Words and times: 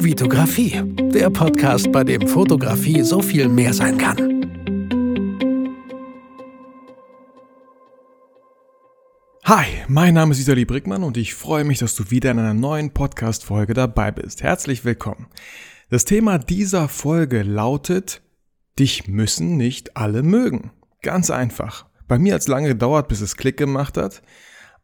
Vitografie, 0.00 0.80
der 1.12 1.28
Podcast, 1.28 1.90
bei 1.90 2.04
dem 2.04 2.28
Fotografie 2.28 3.02
so 3.02 3.20
viel 3.20 3.48
mehr 3.48 3.74
sein 3.74 3.98
kann. 3.98 4.16
Hi, 9.44 9.66
mein 9.88 10.14
Name 10.14 10.32
ist 10.32 10.38
Isali 10.38 10.64
Brickmann 10.64 11.02
und 11.02 11.16
ich 11.16 11.34
freue 11.34 11.64
mich, 11.64 11.78
dass 11.78 11.96
du 11.96 12.12
wieder 12.12 12.30
in 12.30 12.38
einer 12.38 12.54
neuen 12.54 12.94
Podcast-Folge 12.94 13.74
dabei 13.74 14.12
bist. 14.12 14.44
Herzlich 14.44 14.84
willkommen. 14.84 15.26
Das 15.90 16.04
Thema 16.04 16.38
dieser 16.38 16.88
Folge 16.88 17.42
lautet, 17.42 18.22
dich 18.78 19.08
müssen 19.08 19.56
nicht 19.56 19.96
alle 19.96 20.22
mögen. 20.22 20.70
Ganz 21.02 21.28
einfach. 21.30 21.86
Bei 22.06 22.20
mir 22.20 22.34
hat 22.34 22.42
es 22.42 22.48
lange 22.48 22.68
gedauert, 22.68 23.08
bis 23.08 23.20
es 23.20 23.36
Klick 23.36 23.56
gemacht 23.56 23.96
hat 23.96 24.22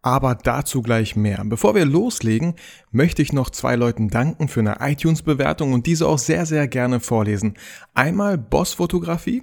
aber 0.05 0.35
dazu 0.35 0.83
gleich 0.83 1.17
mehr. 1.17 1.43
Bevor 1.47 1.75
wir 1.75 1.87
loslegen, 1.87 2.57
möchte 2.93 3.23
ich 3.23 3.33
noch 3.33 3.49
zwei 3.49 3.75
Leuten 3.75 4.11
danken 4.11 4.49
für 4.49 4.61
eine 4.61 4.77
iTunes-Bewertung 4.81 5.73
und 5.73 5.87
diese 5.87 6.07
auch 6.07 6.19
sehr, 6.19 6.45
sehr 6.45 6.69
gerne 6.69 7.01
vorlesen. 7.01 7.55
Einmal 7.95 8.37
Boss 8.37 8.75
Fotografie. 8.75 9.43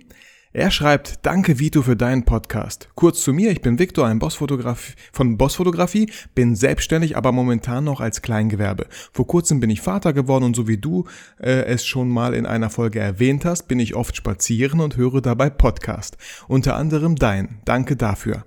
Er 0.53 0.69
schreibt, 0.69 1.25
danke 1.25 1.59
Vito 1.59 1.81
für 1.81 1.95
deinen 1.95 2.25
Podcast. 2.25 2.89
Kurz 2.95 3.21
zu 3.23 3.31
mir, 3.31 3.51
ich 3.51 3.61
bin 3.61 3.79
Victor, 3.79 4.05
ein 4.05 4.19
Bossfotograf 4.19 4.95
von 5.13 5.37
Bossfotografie, 5.37 6.11
bin 6.35 6.57
selbstständig, 6.57 7.15
aber 7.15 7.31
momentan 7.31 7.85
noch 7.85 8.01
als 8.01 8.21
Kleingewerbe. 8.21 8.87
Vor 9.13 9.25
kurzem 9.25 9.61
bin 9.61 9.69
ich 9.69 9.79
Vater 9.79 10.11
geworden 10.11 10.43
und 10.43 10.55
so 10.57 10.67
wie 10.67 10.77
du 10.77 11.05
äh, 11.39 11.63
es 11.63 11.85
schon 11.85 12.09
mal 12.09 12.33
in 12.33 12.45
einer 12.45 12.69
Folge 12.69 12.99
erwähnt 12.99 13.45
hast, 13.45 13.69
bin 13.69 13.79
ich 13.79 13.95
oft 13.95 14.17
spazieren 14.17 14.81
und 14.81 14.97
höre 14.97 15.21
dabei 15.21 15.49
Podcast. 15.49 16.17
Unter 16.49 16.75
anderem 16.75 17.15
dein. 17.15 17.61
Danke 17.63 17.95
dafür. 17.95 18.43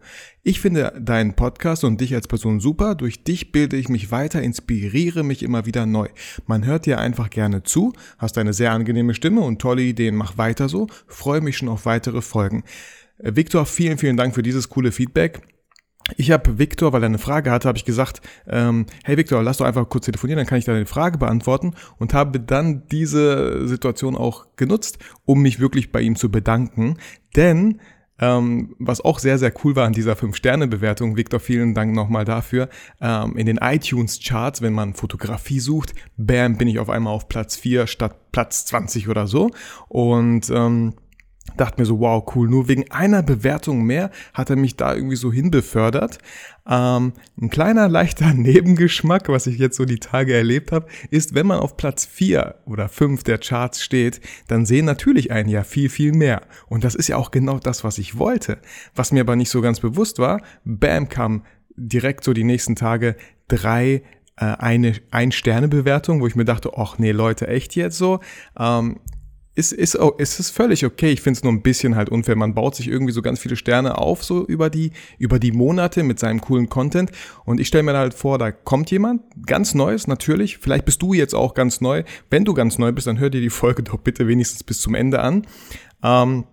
Ich 0.47 0.61
finde 0.61 0.93
deinen 1.01 1.33
Podcast 1.33 1.85
und 1.85 2.03
dich 2.03 2.15
als 2.15 2.29
Person 2.29 2.61
super. 2.61 2.95
Durch 2.95 3.25
dich 3.25 3.51
bilde 3.51 3.79
ich 3.79 3.89
mich 3.89 4.11
weiter, 4.11 4.43
inspiriere 4.43 5.23
mich 5.23 5.43
immer 5.43 5.65
wieder 5.65 5.87
neu. 5.87 6.09
Man 6.47 6.67
hört 6.67 6.85
dir 6.85 6.99
einfach 6.99 7.31
gerne 7.31 7.63
zu, 7.63 7.95
hast 8.19 8.37
eine 8.37 8.53
sehr 8.53 8.73
angenehme 8.73 9.15
Stimme 9.15 9.41
und 9.41 9.59
tolle 9.59 9.81
Ideen. 9.81 10.17
Mach 10.17 10.37
weiter 10.37 10.69
so. 10.69 10.87
Freue 11.07 11.41
mich 11.41 11.57
schon 11.57 11.71
auf 11.71 11.87
weitere 11.87 12.21
Folgen. 12.21 12.63
Äh, 13.17 13.35
Victor, 13.37 13.65
vielen, 13.65 13.97
vielen 13.97 14.19
Dank 14.19 14.35
für 14.35 14.43
dieses 14.43 14.69
coole 14.69 14.93
Feedback. 14.93 15.41
Ich 16.19 16.31
habe 16.31 16.59
Victor, 16.59 16.93
weil 16.93 17.03
er 17.03 17.07
eine 17.07 17.17
Frage 17.17 17.51
hatte, 17.51 17.67
habe 17.67 17.79
ich 17.79 17.87
gesagt, 17.87 18.21
ähm, 18.47 18.85
hey 19.03 19.17
Victor, 19.17 19.43
lass 19.43 19.57
doch 19.57 19.65
einfach 19.65 19.89
kurz 19.89 20.05
telefonieren, 20.05 20.37
dann 20.37 20.47
kann 20.47 20.59
ich 20.59 20.67
deine 20.67 20.85
Frage 20.85 21.17
beantworten 21.17 21.73
und 21.97 22.13
habe 22.13 22.39
dann 22.39 22.87
diese 22.89 23.67
Situation 23.67 24.15
auch 24.15 24.49
genutzt, 24.57 24.99
um 25.25 25.41
mich 25.41 25.61
wirklich 25.61 25.91
bei 25.93 26.03
ihm 26.03 26.17
zu 26.17 26.31
bedanken, 26.31 26.99
denn 27.35 27.81
ähm, 28.21 28.77
was 28.79 29.01
auch 29.01 29.19
sehr, 29.19 29.39
sehr 29.39 29.53
cool 29.65 29.77
war 29.77 29.87
an 29.87 29.93
dieser 29.93 30.15
5-Sterne-Bewertung, 30.15 31.17
Victor, 31.17 31.41
vielen 31.41 31.75
Dank 31.75 31.95
nochmal 31.95 32.25
dafür. 32.25 32.69
Ähm, 33.01 33.37
in 33.37 33.47
den 33.47 33.59
iTunes-Charts, 33.59 34.63
wenn 34.63 34.73
man 34.73 34.95
Fotografie 34.95 35.61
sucht, 35.61 35.95
bam, 36.17 36.57
bin 36.57 36.69
ich 36.69 36.79
auf 36.79 36.91
einmal 36.91 37.13
auf 37.13 37.29
Platz 37.29 37.57
4 37.57 37.87
statt 37.87 38.33
Platz 38.33 38.67
20 38.67 39.09
oder 39.09 39.27
so. 39.27 39.51
Und 39.89 40.51
ähm, 40.51 40.95
dachte 41.57 41.81
mir 41.81 41.87
so, 41.87 42.01
wow, 42.01 42.25
cool, 42.35 42.49
nur 42.49 42.69
wegen 42.69 42.91
einer 42.91 43.23
Bewertung 43.23 43.85
mehr 43.85 44.11
hat 44.33 44.51
er 44.51 44.57
mich 44.57 44.77
da 44.77 44.95
irgendwie 44.95 45.17
so 45.17 45.33
hinbefördert. 45.33 46.19
Ähm, 46.69 47.13
ein 47.41 47.51
kleiner, 47.51 47.89
leichter 47.89 48.33
Nebengeschmack, 48.35 49.29
was 49.29 49.47
ich 49.47 49.59
jetzt 49.59 49.77
so 49.77 49.85
die 49.85 49.99
Tage 49.99 50.35
erlebt 50.35 50.73
habe, 50.73 50.87
ist, 51.11 51.35
wenn 51.35 51.47
man 51.47 51.61
auf 51.61 51.77
Platz 51.77 52.07
4 52.07 52.57
oder 52.67 52.89
5 52.89 53.23
der 53.25 53.39
Charts 53.39 53.85
steht, 53.85 54.21
dann 54.49 54.67
sehen 54.67 54.85
natürlich 54.85 55.31
einen 55.31 55.49
ja 55.49 55.63
viel, 55.65 55.89
viel 55.89 56.13
mehr. 56.13 56.43
Und 56.69 56.85
das 56.85 56.95
ist 56.95 57.09
ja 57.09 57.17
auch 57.17 57.31
genau 57.31 57.59
das, 57.59 57.85
was 57.85 57.99
ich 57.99 58.19
wollte. 58.19 58.59
Was 58.95 59.13
mir 59.13 59.21
aber 59.21 59.37
nicht 59.37 59.51
so 59.51 59.61
ganz 59.61 59.81
bewusst 59.81 60.19
war, 60.19 60.43
bam, 60.65 61.09
kam 61.09 61.45
direkt 61.77 62.25
so 62.25 62.33
die 62.33 62.45
nächsten 62.45 62.77
Tage 62.77 63.17
drei 63.49 64.03
äh, 64.37 64.45
eine 64.45 64.95
Ein-Sterne-Bewertung, 65.11 66.21
wo 66.21 66.27
ich 66.27 66.37
mir 66.37 66.45
dachte, 66.45 66.73
ach 66.77 66.99
nee, 66.99 67.13
Leute, 67.13 67.47
echt 67.49 67.77
jetzt 67.77 67.99
so? 67.99 68.21
Ähm, 68.59 68.99
ist, 69.55 69.73
ist, 69.73 69.99
oh, 69.99 70.11
ist 70.19 70.41
es 70.41 70.51
völlig 70.51 70.85
okay. 70.85 71.11
Ich 71.11 71.21
finde 71.21 71.39
es 71.39 71.45
nur 71.45 71.53
ein 71.53 71.63
bisschen 71.63 71.95
halt 71.95 72.09
unfair. 72.09 72.35
Man 72.37 72.55
baut 72.55 72.75
sich 72.75 72.89
irgendwie 72.89 73.13
so 73.13 73.23
ganz 73.23 73.39
viele 73.39 73.57
Sterne 73.57 73.99
auf, 73.99 74.25
so 74.25 74.45
über 74.47 74.69
die, 74.69 74.91
über 75.19 75.39
die 75.39 75.53
Monate 75.53 76.03
mit 76.03 76.19
seinem 76.19 76.41
coolen 76.41 76.69
Content. 76.69 77.13
Und 77.45 77.61
ich 77.61 77.69
stelle 77.69 77.85
mir 77.85 77.97
halt 77.97 78.15
vor, 78.15 78.39
da 78.39 78.51
kommt 78.51 78.91
jemand, 78.91 79.23
ganz 79.47 79.75
Neues, 79.75 80.07
natürlich. 80.07 80.59
Vielleicht 80.59 80.85
bist 80.85 81.03
du 81.03 81.13
jetzt 81.13 81.35
auch 81.35 81.55
ganz 81.55 81.81
neu. 81.81 82.03
Wenn 82.31 82.45
du 82.45 82.55
ganz 82.55 82.79
neu 82.79 82.91
bist, 82.93 83.07
dann 83.07 83.19
hör 83.19 83.31
dir 83.31 83.41
die 83.41 83.51
Folge 83.51 83.85
doch 83.85 83.99
bitte 83.99 84.27
wenigstens 84.27 84.65
bis 84.65 84.81
zum 84.81 84.95
Ende 84.95 85.21
an. 85.21 85.47
Ähm, 86.03 86.45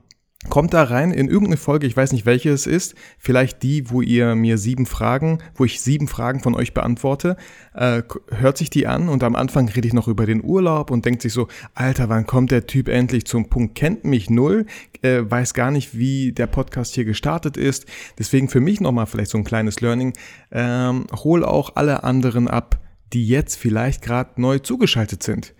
Kommt 0.49 0.73
da 0.73 0.83
rein 0.83 1.11
in 1.11 1.27
irgendeine 1.27 1.57
Folge, 1.57 1.85
ich 1.85 1.95
weiß 1.95 2.13
nicht 2.13 2.25
welche 2.25 2.49
es 2.49 2.65
ist, 2.65 2.95
vielleicht 3.19 3.61
die, 3.61 3.91
wo 3.91 4.01
ihr 4.01 4.33
mir 4.33 4.57
sieben 4.57 4.87
Fragen, 4.87 5.37
wo 5.53 5.65
ich 5.65 5.81
sieben 5.81 6.07
Fragen 6.07 6.39
von 6.39 6.55
euch 6.55 6.73
beantworte, 6.73 7.37
äh, 7.75 8.01
hört 8.31 8.57
sich 8.57 8.71
die 8.71 8.87
an 8.87 9.07
und 9.07 9.23
am 9.23 9.35
Anfang 9.35 9.69
rede 9.69 9.87
ich 9.87 9.93
noch 9.93 10.07
über 10.07 10.25
den 10.25 10.43
Urlaub 10.43 10.89
und 10.89 11.05
denkt 11.05 11.21
sich 11.21 11.31
so, 11.31 11.47
Alter, 11.75 12.09
wann 12.09 12.25
kommt 12.25 12.49
der 12.49 12.65
Typ 12.65 12.89
endlich 12.89 13.25
zum 13.25 13.49
Punkt, 13.49 13.75
kennt 13.75 14.03
mich 14.03 14.31
null, 14.31 14.65
äh, 15.03 15.21
weiß 15.21 15.53
gar 15.53 15.69
nicht, 15.69 15.95
wie 15.95 16.31
der 16.31 16.47
Podcast 16.47 16.95
hier 16.95 17.05
gestartet 17.05 17.55
ist. 17.55 17.85
Deswegen 18.17 18.49
für 18.49 18.61
mich 18.61 18.81
nochmal 18.81 19.05
vielleicht 19.05 19.31
so 19.31 19.37
ein 19.37 19.43
kleines 19.43 19.79
Learning, 19.79 20.13
ähm, 20.51 21.05
hol 21.23 21.45
auch 21.45 21.75
alle 21.75 22.03
anderen 22.03 22.47
ab, 22.47 22.79
die 23.13 23.27
jetzt 23.27 23.57
vielleicht 23.57 24.01
gerade 24.01 24.41
neu 24.41 24.57
zugeschaltet 24.57 25.21
sind. 25.21 25.53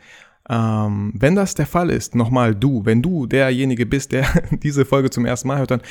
Ähm, 0.49 1.13
wenn 1.15 1.35
das 1.35 1.55
der 1.55 1.67
Fall 1.67 1.89
ist, 1.89 2.15
nochmal 2.15 2.55
du, 2.55 2.85
wenn 2.85 3.01
du 3.01 3.27
derjenige 3.27 3.85
bist, 3.85 4.11
der 4.11 4.25
diese 4.63 4.85
Folge 4.85 5.09
zum 5.09 5.25
ersten 5.25 5.47
Mal 5.47 5.59
hört, 5.59 5.71
dann 5.71 5.81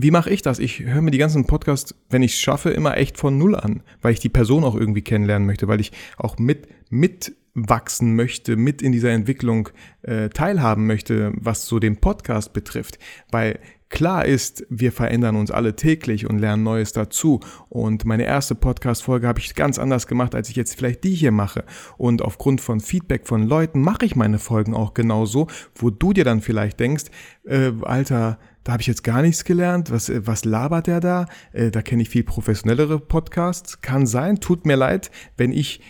wie 0.00 0.12
mache 0.12 0.30
ich 0.30 0.42
das? 0.42 0.60
Ich 0.60 0.78
höre 0.78 1.02
mir 1.02 1.10
die 1.10 1.18
ganzen 1.18 1.46
Podcasts, 1.46 1.92
wenn 2.08 2.22
ich 2.22 2.34
es 2.34 2.38
schaffe, 2.38 2.70
immer 2.70 2.96
echt 2.96 3.18
von 3.18 3.36
Null 3.36 3.56
an, 3.56 3.82
weil 4.00 4.12
ich 4.12 4.20
die 4.20 4.28
Person 4.28 4.62
auch 4.62 4.76
irgendwie 4.76 5.02
kennenlernen 5.02 5.44
möchte, 5.44 5.66
weil 5.66 5.80
ich 5.80 5.90
auch 6.16 6.38
mit, 6.38 6.68
mitwachsen 6.88 8.14
möchte, 8.14 8.54
mit 8.54 8.80
in 8.80 8.92
dieser 8.92 9.10
Entwicklung 9.10 9.70
äh, 10.02 10.28
teilhaben 10.28 10.86
möchte, 10.86 11.32
was 11.34 11.66
so 11.66 11.80
den 11.80 11.96
Podcast 11.96 12.52
betrifft. 12.52 13.00
Weil 13.32 13.58
Klar 13.90 14.26
ist, 14.26 14.66
wir 14.68 14.92
verändern 14.92 15.36
uns 15.36 15.50
alle 15.50 15.74
täglich 15.74 16.28
und 16.28 16.38
lernen 16.38 16.62
Neues 16.62 16.92
dazu. 16.92 17.40
Und 17.70 18.04
meine 18.04 18.24
erste 18.24 18.54
Podcast-Folge 18.54 19.26
habe 19.26 19.40
ich 19.40 19.54
ganz 19.54 19.78
anders 19.78 20.06
gemacht, 20.06 20.34
als 20.34 20.50
ich 20.50 20.56
jetzt 20.56 20.76
vielleicht 20.76 21.04
die 21.04 21.14
hier 21.14 21.32
mache. 21.32 21.64
Und 21.96 22.20
aufgrund 22.20 22.60
von 22.60 22.80
Feedback 22.80 23.26
von 23.26 23.44
Leuten 23.44 23.80
mache 23.80 24.04
ich 24.04 24.14
meine 24.14 24.38
Folgen 24.38 24.74
auch 24.74 24.92
genauso, 24.92 25.46
wo 25.74 25.88
du 25.88 26.12
dir 26.12 26.24
dann 26.24 26.42
vielleicht 26.42 26.78
denkst, 26.80 27.04
äh, 27.44 27.72
Alter, 27.82 28.38
da 28.62 28.72
habe 28.72 28.82
ich 28.82 28.86
jetzt 28.86 29.04
gar 29.04 29.22
nichts 29.22 29.44
gelernt. 29.44 29.90
Was, 29.90 30.10
äh, 30.10 30.26
was 30.26 30.44
labert 30.44 30.86
der 30.86 31.00
da? 31.00 31.26
Äh, 31.52 31.70
da 31.70 31.80
kenne 31.80 32.02
ich 32.02 32.10
viel 32.10 32.24
professionellere 32.24 33.00
Podcasts. 33.00 33.80
Kann 33.80 34.06
sein. 34.06 34.40
Tut 34.40 34.66
mir 34.66 34.76
leid, 34.76 35.10
wenn 35.38 35.50
ich 35.52 35.80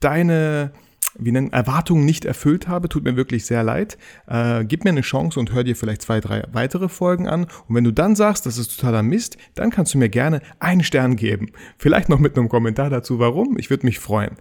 deine 0.00 0.72
wie 1.16 1.32
nennen, 1.32 1.52
Erwartungen 1.52 2.04
nicht 2.04 2.24
erfüllt 2.24 2.68
habe, 2.68 2.88
tut 2.88 3.04
mir 3.04 3.16
wirklich 3.16 3.46
sehr 3.46 3.62
leid. 3.62 3.98
Äh, 4.26 4.64
gib 4.64 4.84
mir 4.84 4.90
eine 4.90 5.02
Chance 5.02 5.38
und 5.38 5.52
hör 5.52 5.64
dir 5.64 5.76
vielleicht 5.76 6.02
zwei, 6.02 6.20
drei 6.20 6.44
weitere 6.52 6.88
Folgen 6.88 7.28
an. 7.28 7.44
Und 7.68 7.74
wenn 7.74 7.84
du 7.84 7.92
dann 7.92 8.16
sagst, 8.16 8.46
das 8.46 8.58
ist 8.58 8.78
totaler 8.78 9.02
Mist, 9.02 9.36
dann 9.54 9.70
kannst 9.70 9.94
du 9.94 9.98
mir 9.98 10.08
gerne 10.08 10.40
einen 10.58 10.82
Stern 10.82 11.16
geben. 11.16 11.50
Vielleicht 11.78 12.08
noch 12.08 12.18
mit 12.18 12.36
einem 12.36 12.48
Kommentar 12.48 12.90
dazu, 12.90 13.18
warum. 13.18 13.58
Ich 13.58 13.70
würde 13.70 13.86
mich 13.86 13.98
freuen. 13.98 14.36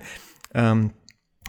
Ähm, 0.53 0.91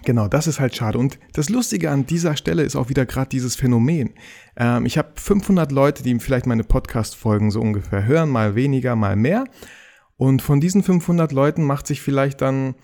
Genau, 0.05 0.29
das 0.29 0.47
ist 0.47 0.61
halt 0.61 0.77
schade. 0.77 0.99
Und 0.99 1.19
das 1.33 1.49
Lustige 1.49 1.91
an 1.91 2.05
dieser 2.05 2.37
Stelle 2.37 2.63
ist 2.63 2.77
auch 2.77 2.91
wieder 2.91 3.07
gerade 3.07 3.31
dieses 3.31 3.57
Phänomen. 3.57 4.11
Ähm, 4.57 4.85
ich 4.85 4.99
habe 4.99 5.13
500 5.15 5.73
Leute, 5.73 6.03
die 6.03 6.19
vielleicht 6.19 6.47
meine 6.47 6.65
Podcast-Folgen 6.65 7.51
so 7.51 7.61
ungefähr 7.61 8.05
hören, 8.05 8.29
mal 8.29 8.55
weniger, 8.55 8.97
mal 8.97 9.17
mehr. 9.17 9.45
Und 10.17 10.43
von 10.43 10.61
diesen 10.61 10.83
500 10.83 11.33
Leuten 11.33 11.65
macht 11.65 11.87
sich 11.87 12.01
vielleicht 12.01 12.41
dann 12.41 12.77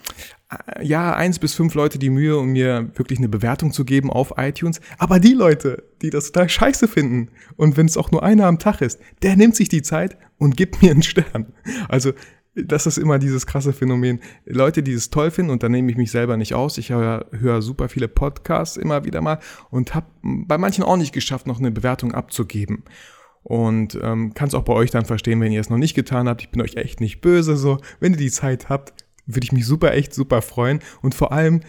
äh, 0.50 0.84
ja, 0.84 1.14
eins 1.14 1.38
bis 1.38 1.54
fünf 1.54 1.74
Leute 1.74 1.98
die 1.98 2.10
Mühe, 2.10 2.36
um 2.36 2.48
mir 2.48 2.90
wirklich 2.94 3.18
eine 3.18 3.28
Bewertung 3.28 3.72
zu 3.72 3.84
geben 3.84 4.10
auf 4.10 4.34
iTunes. 4.36 4.80
Aber 4.98 5.20
die 5.20 5.34
Leute, 5.34 5.84
die 6.02 6.10
das 6.10 6.32
total 6.32 6.48
scheiße 6.48 6.88
finden 6.88 7.28
und 7.56 7.76
wenn 7.76 7.86
es 7.86 7.96
auch 7.96 8.10
nur 8.10 8.22
einer 8.22 8.46
am 8.46 8.58
Tag 8.58 8.80
ist, 8.80 9.00
der 9.22 9.36
nimmt 9.36 9.54
sich 9.54 9.68
die 9.68 9.82
Zeit 9.82 10.16
und 10.38 10.56
gibt 10.56 10.82
mir 10.82 10.90
einen 10.90 11.02
Stern. 11.02 11.52
Also 11.88 12.12
das 12.54 12.86
ist 12.86 12.98
immer 12.98 13.18
dieses 13.18 13.46
krasse 13.46 13.72
Phänomen. 13.72 14.20
Leute, 14.44 14.82
die 14.82 14.92
es 14.92 15.10
toll 15.10 15.30
finden, 15.30 15.52
und 15.52 15.62
da 15.62 15.68
nehme 15.68 15.90
ich 15.90 15.96
mich 15.96 16.10
selber 16.10 16.36
nicht 16.36 16.54
aus. 16.54 16.78
Ich 16.78 16.90
höre, 16.90 17.26
höre 17.30 17.62
super 17.62 17.88
viele 17.88 18.08
Podcasts 18.08 18.76
immer 18.76 19.04
wieder 19.04 19.20
mal 19.20 19.38
und 19.70 19.94
habe 19.94 20.06
bei 20.22 20.58
manchen 20.58 20.82
auch 20.82 20.96
nicht 20.96 21.12
geschafft, 21.12 21.46
noch 21.46 21.60
eine 21.60 21.70
Bewertung 21.70 22.12
abzugeben. 22.12 22.84
Und 23.42 23.98
ähm, 24.02 24.34
kann 24.34 24.48
es 24.48 24.54
auch 24.54 24.64
bei 24.64 24.74
euch 24.74 24.90
dann 24.90 25.04
verstehen, 25.04 25.40
wenn 25.40 25.52
ihr 25.52 25.60
es 25.60 25.70
noch 25.70 25.78
nicht 25.78 25.94
getan 25.94 26.28
habt. 26.28 26.42
Ich 26.42 26.50
bin 26.50 26.60
euch 26.60 26.76
echt 26.76 27.00
nicht 27.00 27.20
böse. 27.20 27.56
So, 27.56 27.78
wenn 27.98 28.12
ihr 28.12 28.18
die 28.18 28.30
Zeit 28.30 28.68
habt, 28.68 28.94
würde 29.26 29.44
ich 29.44 29.52
mich 29.52 29.66
super, 29.66 29.92
echt 29.92 30.14
super 30.14 30.42
freuen. 30.42 30.80
Und 31.02 31.14
vor 31.14 31.32
allem, 31.32 31.60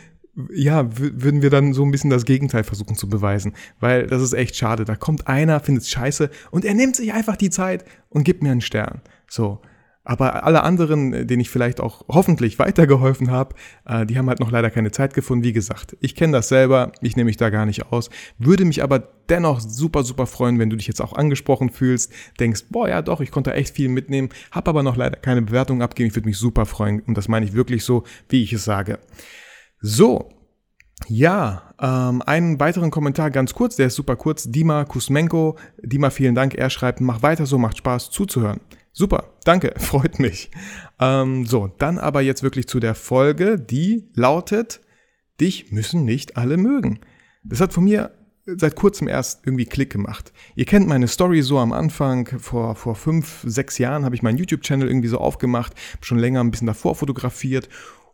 ja, 0.54 0.98
würden 0.98 1.42
wir 1.42 1.50
dann 1.50 1.74
so 1.74 1.84
ein 1.84 1.92
bisschen 1.92 2.10
das 2.10 2.26
Gegenteil 2.26 2.64
versuchen 2.64 2.96
zu 2.96 3.08
beweisen. 3.08 3.54
Weil 3.80 4.08
das 4.08 4.22
ist 4.22 4.34
echt 4.34 4.56
schade. 4.56 4.86
Da 4.86 4.96
kommt 4.96 5.28
einer, 5.28 5.60
findet 5.60 5.84
es 5.84 5.90
scheiße 5.90 6.30
und 6.52 6.66
er 6.66 6.74
nimmt 6.74 6.96
sich 6.96 7.14
einfach 7.14 7.36
die 7.36 7.50
Zeit 7.50 7.86
und 8.10 8.24
gibt 8.24 8.44
mir 8.44 8.52
einen 8.52 8.62
Stern. 8.62 9.02
So. 9.30 9.62
Aber 10.04 10.44
alle 10.46 10.64
anderen, 10.64 11.14
äh, 11.14 11.26
denen 11.26 11.42
ich 11.42 11.50
vielleicht 11.50 11.80
auch 11.80 12.04
hoffentlich 12.08 12.58
weitergeholfen 12.58 13.30
habe, 13.30 13.56
äh, 13.86 14.06
die 14.06 14.18
haben 14.18 14.28
halt 14.30 14.40
noch 14.40 14.50
leider 14.52 14.72
keine 14.72 14.92
Zeit 14.92 15.14
gefunden. 15.14 15.44
Wie 15.44 15.54
gesagt, 15.54 15.96
ich 16.00 16.16
kenne 16.16 16.34
das 16.34 16.50
selber, 16.50 16.92
ich 17.02 17.16
nehme 17.16 17.26
mich 17.28 17.38
da 17.38 17.50
gar 17.52 17.66
nicht 17.68 17.92
aus, 17.92 18.10
würde 18.40 18.66
mich 18.66 18.82
aber 18.84 19.00
dennoch 19.30 19.60
super, 19.60 20.04
super 20.04 20.26
freuen, 20.26 20.58
wenn 20.60 20.70
du 20.72 20.76
dich 20.76 20.88
jetzt 20.88 21.02
auch 21.02 21.14
angesprochen 21.14 21.70
fühlst, 21.70 22.12
denkst, 22.40 22.64
boah, 22.70 22.90
ja 22.90 23.02
doch, 23.02 23.22
ich 23.22 23.32
konnte 23.32 23.54
echt 23.54 23.76
viel 23.76 23.90
mitnehmen, 23.90 24.30
habe 24.52 24.70
aber 24.72 24.84
noch 24.84 24.96
leider 24.98 25.18
keine 25.18 25.42
Bewertung 25.44 25.82
abgeben. 25.82 26.08
Ich 26.10 26.16
würde 26.16 26.28
mich 26.28 26.38
super 26.38 26.66
freuen 26.66 27.02
und 27.02 27.16
das 27.16 27.28
meine 27.28 27.46
ich 27.46 27.54
wirklich 27.54 27.84
so, 27.86 28.04
wie 28.30 28.44
ich 28.44 28.54
es 28.54 28.66
sage. 28.66 29.00
So, 29.80 30.30
Ja, 31.08 31.74
ähm, 31.82 32.22
einen 32.24 32.60
weiteren 32.60 32.92
Kommentar 32.92 33.32
ganz 33.32 33.54
kurz, 33.54 33.76
der 33.76 33.88
ist 33.88 33.96
super 33.96 34.16
kurz. 34.16 34.52
Dima 34.52 34.86
Kusmenko. 34.86 35.58
Dima, 35.82 36.10
vielen 36.12 36.36
Dank. 36.36 36.54
Er 36.56 36.70
schreibt, 36.70 37.02
mach 37.02 37.24
weiter 37.24 37.46
so, 37.48 37.58
macht 37.58 37.78
Spaß 37.78 38.12
zuzuhören. 38.12 38.60
Super, 38.94 39.34
danke, 39.44 39.74
freut 39.78 40.20
mich. 40.20 40.52
Ähm, 41.00 41.46
so, 41.46 41.68
dann 41.78 41.98
aber 41.98 42.22
jetzt 42.22 42.44
wirklich 42.44 42.68
zu 42.68 42.80
der 42.80 42.96
Folge, 42.96 43.60
die 43.60 44.10
lautet, 44.14 44.82
dich 45.40 45.72
müssen 45.72 46.06
nicht 46.06 46.38
alle 46.38 46.58
mögen. 46.58 47.00
Das 47.44 47.62
hat 47.62 47.74
von 47.74 47.86
mir 47.86 48.12
seit 48.46 48.76
kurzem 48.76 49.08
erst 49.08 49.46
irgendwie 49.46 49.66
Klick 49.66 49.92
gemacht. 49.92 50.34
Ihr 50.56 50.66
kennt 50.66 50.88
meine 50.88 51.08
Story 51.08 51.42
so 51.42 51.60
am 51.60 51.72
Anfang, 51.72 52.28
vor, 52.40 52.76
vor 52.76 52.96
fünf, 52.96 53.44
sechs 53.46 53.78
Jahren 53.78 54.04
habe 54.04 54.16
ich 54.16 54.24
meinen 54.24 54.38
YouTube-Channel 54.38 54.88
irgendwie 54.88 55.08
so 55.08 55.20
aufgemacht, 55.20 55.74
schon 56.02 56.18
länger 56.20 56.44
ein 56.44 56.52
bisschen 56.52 56.68
davor 56.68 56.96
fotografiert 56.96 57.70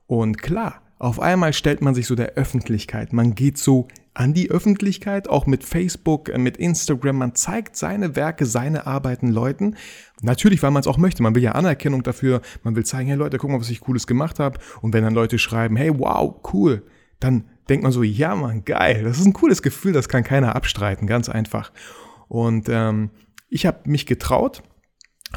und 0.06 0.42
klar, 0.42 0.82
auf 1.00 1.20
einmal 1.20 1.54
stellt 1.54 1.82
man 1.82 1.94
sich 1.94 2.08
so 2.08 2.16
der 2.16 2.34
Öffentlichkeit. 2.34 3.14
Man 3.14 3.36
geht 3.36 3.58
so 3.58 3.88
an 4.18 4.34
die 4.34 4.50
Öffentlichkeit, 4.50 5.30
auch 5.30 5.46
mit 5.46 5.64
Facebook, 5.64 6.30
äh, 6.30 6.40
mit 6.40 6.58
Instagram. 6.58 7.18
Man 7.18 7.36
zeigt 7.36 7.76
seine 7.76 8.16
Werke, 8.16 8.48
seine 8.48 8.88
Arbeiten 8.88 9.28
Leuten. 9.28 9.76
Natürlich, 10.22 10.64
weil 10.64 10.72
man 10.72 10.80
es 10.82 10.88
auch 10.88 10.98
möchte. 10.98 11.22
Man 11.22 11.36
will 11.36 11.44
ja 11.44 11.52
Anerkennung 11.52 12.02
dafür. 12.02 12.42
Man 12.64 12.76
will 12.76 12.84
zeigen, 12.84 13.08
hey 13.10 13.18
Leute, 13.18 13.38
guck 13.38 13.52
mal, 13.52 13.60
was 13.60 13.70
ich 13.70 13.80
Cooles 13.80 14.08
gemacht 14.08 14.40
habe. 14.40 14.60
Und 14.82 14.94
wenn 14.94 15.04
dann 15.04 15.14
Leute 15.14 15.38
schreiben, 15.38 15.76
hey, 15.76 15.92
wow, 15.96 16.36
cool, 16.52 16.84
dann 17.20 17.46
denkt 17.70 17.84
man 17.84 17.92
so, 17.92 18.02
ja, 18.02 18.36
man, 18.36 18.66
geil. 18.66 19.04
Das 19.04 19.20
ist 19.20 19.26
ein 19.26 19.34
cooles 19.34 19.62
Gefühl, 19.62 19.94
das 19.94 20.10
kann 20.10 20.24
keiner 20.24 20.56
abstreiten, 20.56 21.06
ganz 21.06 21.30
einfach. 21.30 21.72
Und 22.28 22.70
ähm, 22.70 23.12
ich 23.50 23.68
habe 23.68 23.88
mich 23.88 24.08
getraut, 24.08 24.64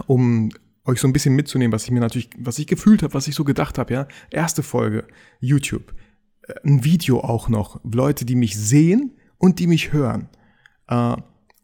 um 0.07 0.51
euch 0.87 1.01
so 1.01 1.07
ein 1.07 1.13
bisschen 1.13 1.37
mitzunehmen, 1.37 1.73
was 1.73 1.85
ich 1.85 1.91
mir 1.91 2.01
natürlich, 2.01 2.31
was 2.39 2.59
ich 2.59 2.67
gefühlt 2.67 3.03
habe, 3.03 3.13
was 3.13 3.29
ich 3.29 3.35
so 3.35 3.45
gedacht 3.45 3.77
habe, 3.77 3.93
ja. 3.93 4.09
Erste 4.31 4.63
Folge, 4.63 5.07
YouTube. 5.39 5.93
Ein 6.65 6.85
Video 6.85 7.21
auch 7.21 7.49
noch. 7.49 7.81
Leute, 7.85 8.25
die 8.25 8.37
mich 8.37 8.57
sehen 8.57 9.13
und 9.39 9.59
die 9.59 9.67
mich 9.67 9.93
hören. 9.93 10.29
Äh, 10.89 11.17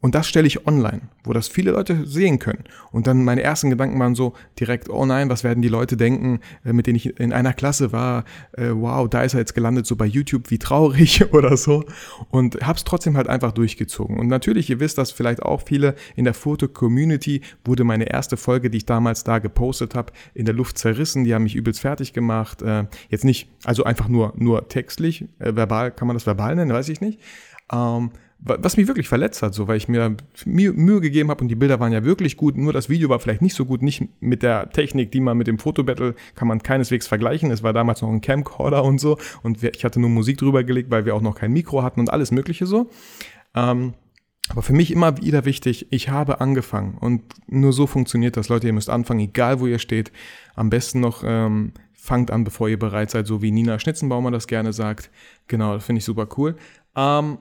und 0.07 0.15
das 0.15 0.29
stelle 0.29 0.47
ich 0.47 0.69
online, 0.69 1.01
wo 1.25 1.33
das 1.33 1.49
viele 1.49 1.73
Leute 1.73 2.07
sehen 2.07 2.39
können. 2.39 2.63
Und 2.93 3.09
dann 3.09 3.25
meine 3.25 3.43
ersten 3.43 3.71
Gedanken 3.71 3.99
waren 3.99 4.15
so 4.15 4.35
direkt, 4.61 4.89
oh 4.89 5.05
nein, 5.05 5.29
was 5.31 5.43
werden 5.43 5.63
die 5.63 5.69
Leute 5.69 5.97
denken, 5.97 6.39
äh, 6.65 6.73
mit 6.73 6.87
denen 6.87 6.95
ich 6.95 7.19
in 7.19 7.33
einer 7.33 7.53
Klasse 7.53 7.91
war, 7.91 8.25
äh, 8.53 8.69
wow, 8.71 9.09
da 9.09 9.25
ist 9.25 9.35
er 9.35 9.41
jetzt 9.41 9.57
gelandet, 9.57 9.85
so 9.85 9.97
bei 9.97 10.07
YouTube, 10.07 10.53
wie 10.53 10.59
traurig 10.59 11.25
oder 11.33 11.57
so. 11.57 11.85
Und 12.31 12.65
habe 12.65 12.77
es 12.77 12.85
trotzdem 12.85 13.17
halt 13.17 13.29
einfach 13.29 13.51
durchgezogen. 13.51 14.17
Und 14.17 14.29
natürlich, 14.29 14.71
ihr 14.71 14.79
wisst 14.79 14.97
das 14.97 15.11
vielleicht 15.11 15.43
auch 15.43 15.63
viele, 15.67 15.97
in 16.15 16.23
der 16.23 16.35
Foto-Community 16.35 17.41
wurde 17.65 17.83
meine 17.83 18.05
erste 18.05 18.37
Folge, 18.37 18.71
die 18.71 18.79
ich 18.79 18.87
damals 18.87 19.25
da 19.25 19.41
gepostet 19.41 19.97
habe, 19.97 20.13
in 20.35 20.47
der 20.47 20.55
Luft 20.55 20.79
zerrissen. 20.79 21.25
Die 21.25 21.35
haben 21.35 21.43
mich 21.43 21.57
übelst 21.57 21.81
fertig 21.81 22.13
gemacht. 22.13 22.63
Äh, 22.63 22.85
jetzt 23.09 23.25
nicht, 23.25 23.49
also 23.65 23.83
einfach 23.83 24.07
nur, 24.07 24.35
nur 24.37 24.69
textlich, 24.69 25.25
verbal, 25.41 25.91
kann 25.91 26.07
man 26.07 26.15
das 26.15 26.27
verbal 26.27 26.55
nennen, 26.55 26.73
weiß 26.73 26.91
ich 26.91 27.01
nicht. 27.01 27.19
Ähm, 27.73 28.13
was 28.39 28.77
mich 28.77 28.87
wirklich 28.87 29.09
verletzt 29.09 29.43
hat, 29.43 29.55
so 29.55 29.67
weil 29.67 29.79
ich 29.79 29.89
mir 29.89 30.17
Mühe 30.45 31.01
gegeben 31.01 31.31
habe 31.31 31.43
und 31.43 31.49
die 31.49 31.55
Bilder 31.55 31.81
waren 31.81 31.93
ja 31.93 32.05
wirklich 32.05 32.37
gut, 32.37 32.57
nur 32.57 32.73
das 32.73 32.89
Video 32.89 33.09
war 33.09 33.19
vielleicht 33.19 33.43
nicht 33.43 33.55
so 33.55 33.65
gut, 33.65 33.83
nicht 33.83 34.05
mit 34.21 34.43
der 34.43 34.71
Technik, 34.71 35.11
die 35.11 35.21
man 35.21 35.37
mit 35.39 35.47
dem 35.47 35.59
Fotobattle 35.59 36.15
kann 36.35 36.47
man 36.47 36.63
keineswegs 36.63 37.07
vergleichen. 37.07 37.51
Es 37.51 37.63
war 37.63 37.73
damals 37.73 38.03
noch 38.03 38.11
ein 38.11 38.21
Camcorder 38.21 38.85
und 38.85 39.01
so 39.01 39.19
und 39.43 39.63
ich 39.63 39.85
hatte 39.85 40.01
nur 40.01 40.11
Musik 40.11 40.39
drüber 40.39 40.65
gelegt, 40.65 40.91
weil 40.91 41.07
wir 41.07 41.15
auch 41.15 41.23
noch 41.23 41.35
kein 41.35 41.53
Mikro 41.53 41.83
hatten 41.83 42.01
und 42.01 42.11
alles 42.11 42.31
Mögliche 42.31 42.67
so. 42.67 42.91
Ähm, 43.55 43.95
aber 44.49 44.63
für 44.63 44.75
mich 44.75 44.93
immer 44.93 45.21
wieder 45.21 45.45
wichtig, 45.45 45.89
ich 45.91 46.09
habe 46.09 46.41
angefangen 46.41 46.99
und 46.99 47.23
nur 47.49 47.73
so 47.73 47.87
funktioniert 47.87 48.37
das. 48.37 48.49
Leute, 48.49 48.67
ihr 48.69 48.73
müsst 48.73 48.91
anfangen, 48.91 49.21
egal 49.21 49.61
wo 49.61 49.67
ihr 49.67 49.81
steht. 49.81 50.13
Am 50.55 50.71
besten 50.71 51.01
noch 51.01 51.25
ähm, 51.27 51.73
fangt 51.95 52.31
an, 52.31 52.45
bevor 52.45 52.69
ihr 52.69 52.79
bereit 52.79 53.11
seid, 53.11 53.27
so 53.27 53.43
wie 53.43 53.51
Nina 53.51 53.79
Schnitzenbaumer 53.79 54.31
das 54.31 54.47
gerne 54.47 54.73
sagt. 54.73 55.11
Genau, 55.49 55.75
das 55.75 55.85
finde 55.85 55.99
ich 55.99 56.05
super 56.05 56.29
cool. 56.37 56.55
Ähm, 56.95 57.39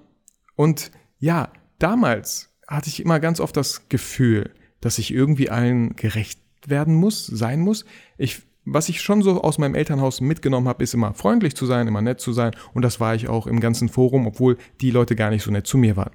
und 0.56 0.92
ja, 1.20 1.52
damals 1.80 2.54
hatte 2.68 2.90
ich 2.90 3.02
immer 3.02 3.20
ganz 3.20 3.40
oft 3.40 3.56
das 3.56 3.90
Gefühl, 3.90 4.52
dass 4.82 4.98
ich 5.00 5.14
irgendwie 5.14 5.50
allen 5.50 5.96
gerecht 5.96 6.40
werden 6.68 6.96
muss, 6.96 7.26
sein 7.26 7.60
muss. 7.60 7.86
Ich, 8.18 8.42
was 8.66 8.90
ich 8.90 9.02
schon 9.02 9.22
so 9.22 9.42
aus 9.42 9.58
meinem 9.58 9.76
Elternhaus 9.76 10.22
mitgenommen 10.22 10.68
habe, 10.68 10.84
ist 10.84 10.94
immer 10.94 11.14
freundlich 11.14 11.56
zu 11.56 11.66
sein, 11.66 11.88
immer 11.88 12.02
nett 12.02 12.20
zu 12.20 12.34
sein. 12.34 12.56
Und 12.74 12.82
das 12.82 13.00
war 13.00 13.16
ich 13.16 13.28
auch 13.28 13.48
im 13.48 13.60
ganzen 13.60 13.90
Forum, 13.90 14.28
obwohl 14.28 14.58
die 14.82 14.92
Leute 14.92 15.16
gar 15.16 15.30
nicht 15.30 15.44
so 15.44 15.52
nett 15.52 15.68
zu 15.68 15.78
mir 15.78 15.96
waren. 15.96 16.14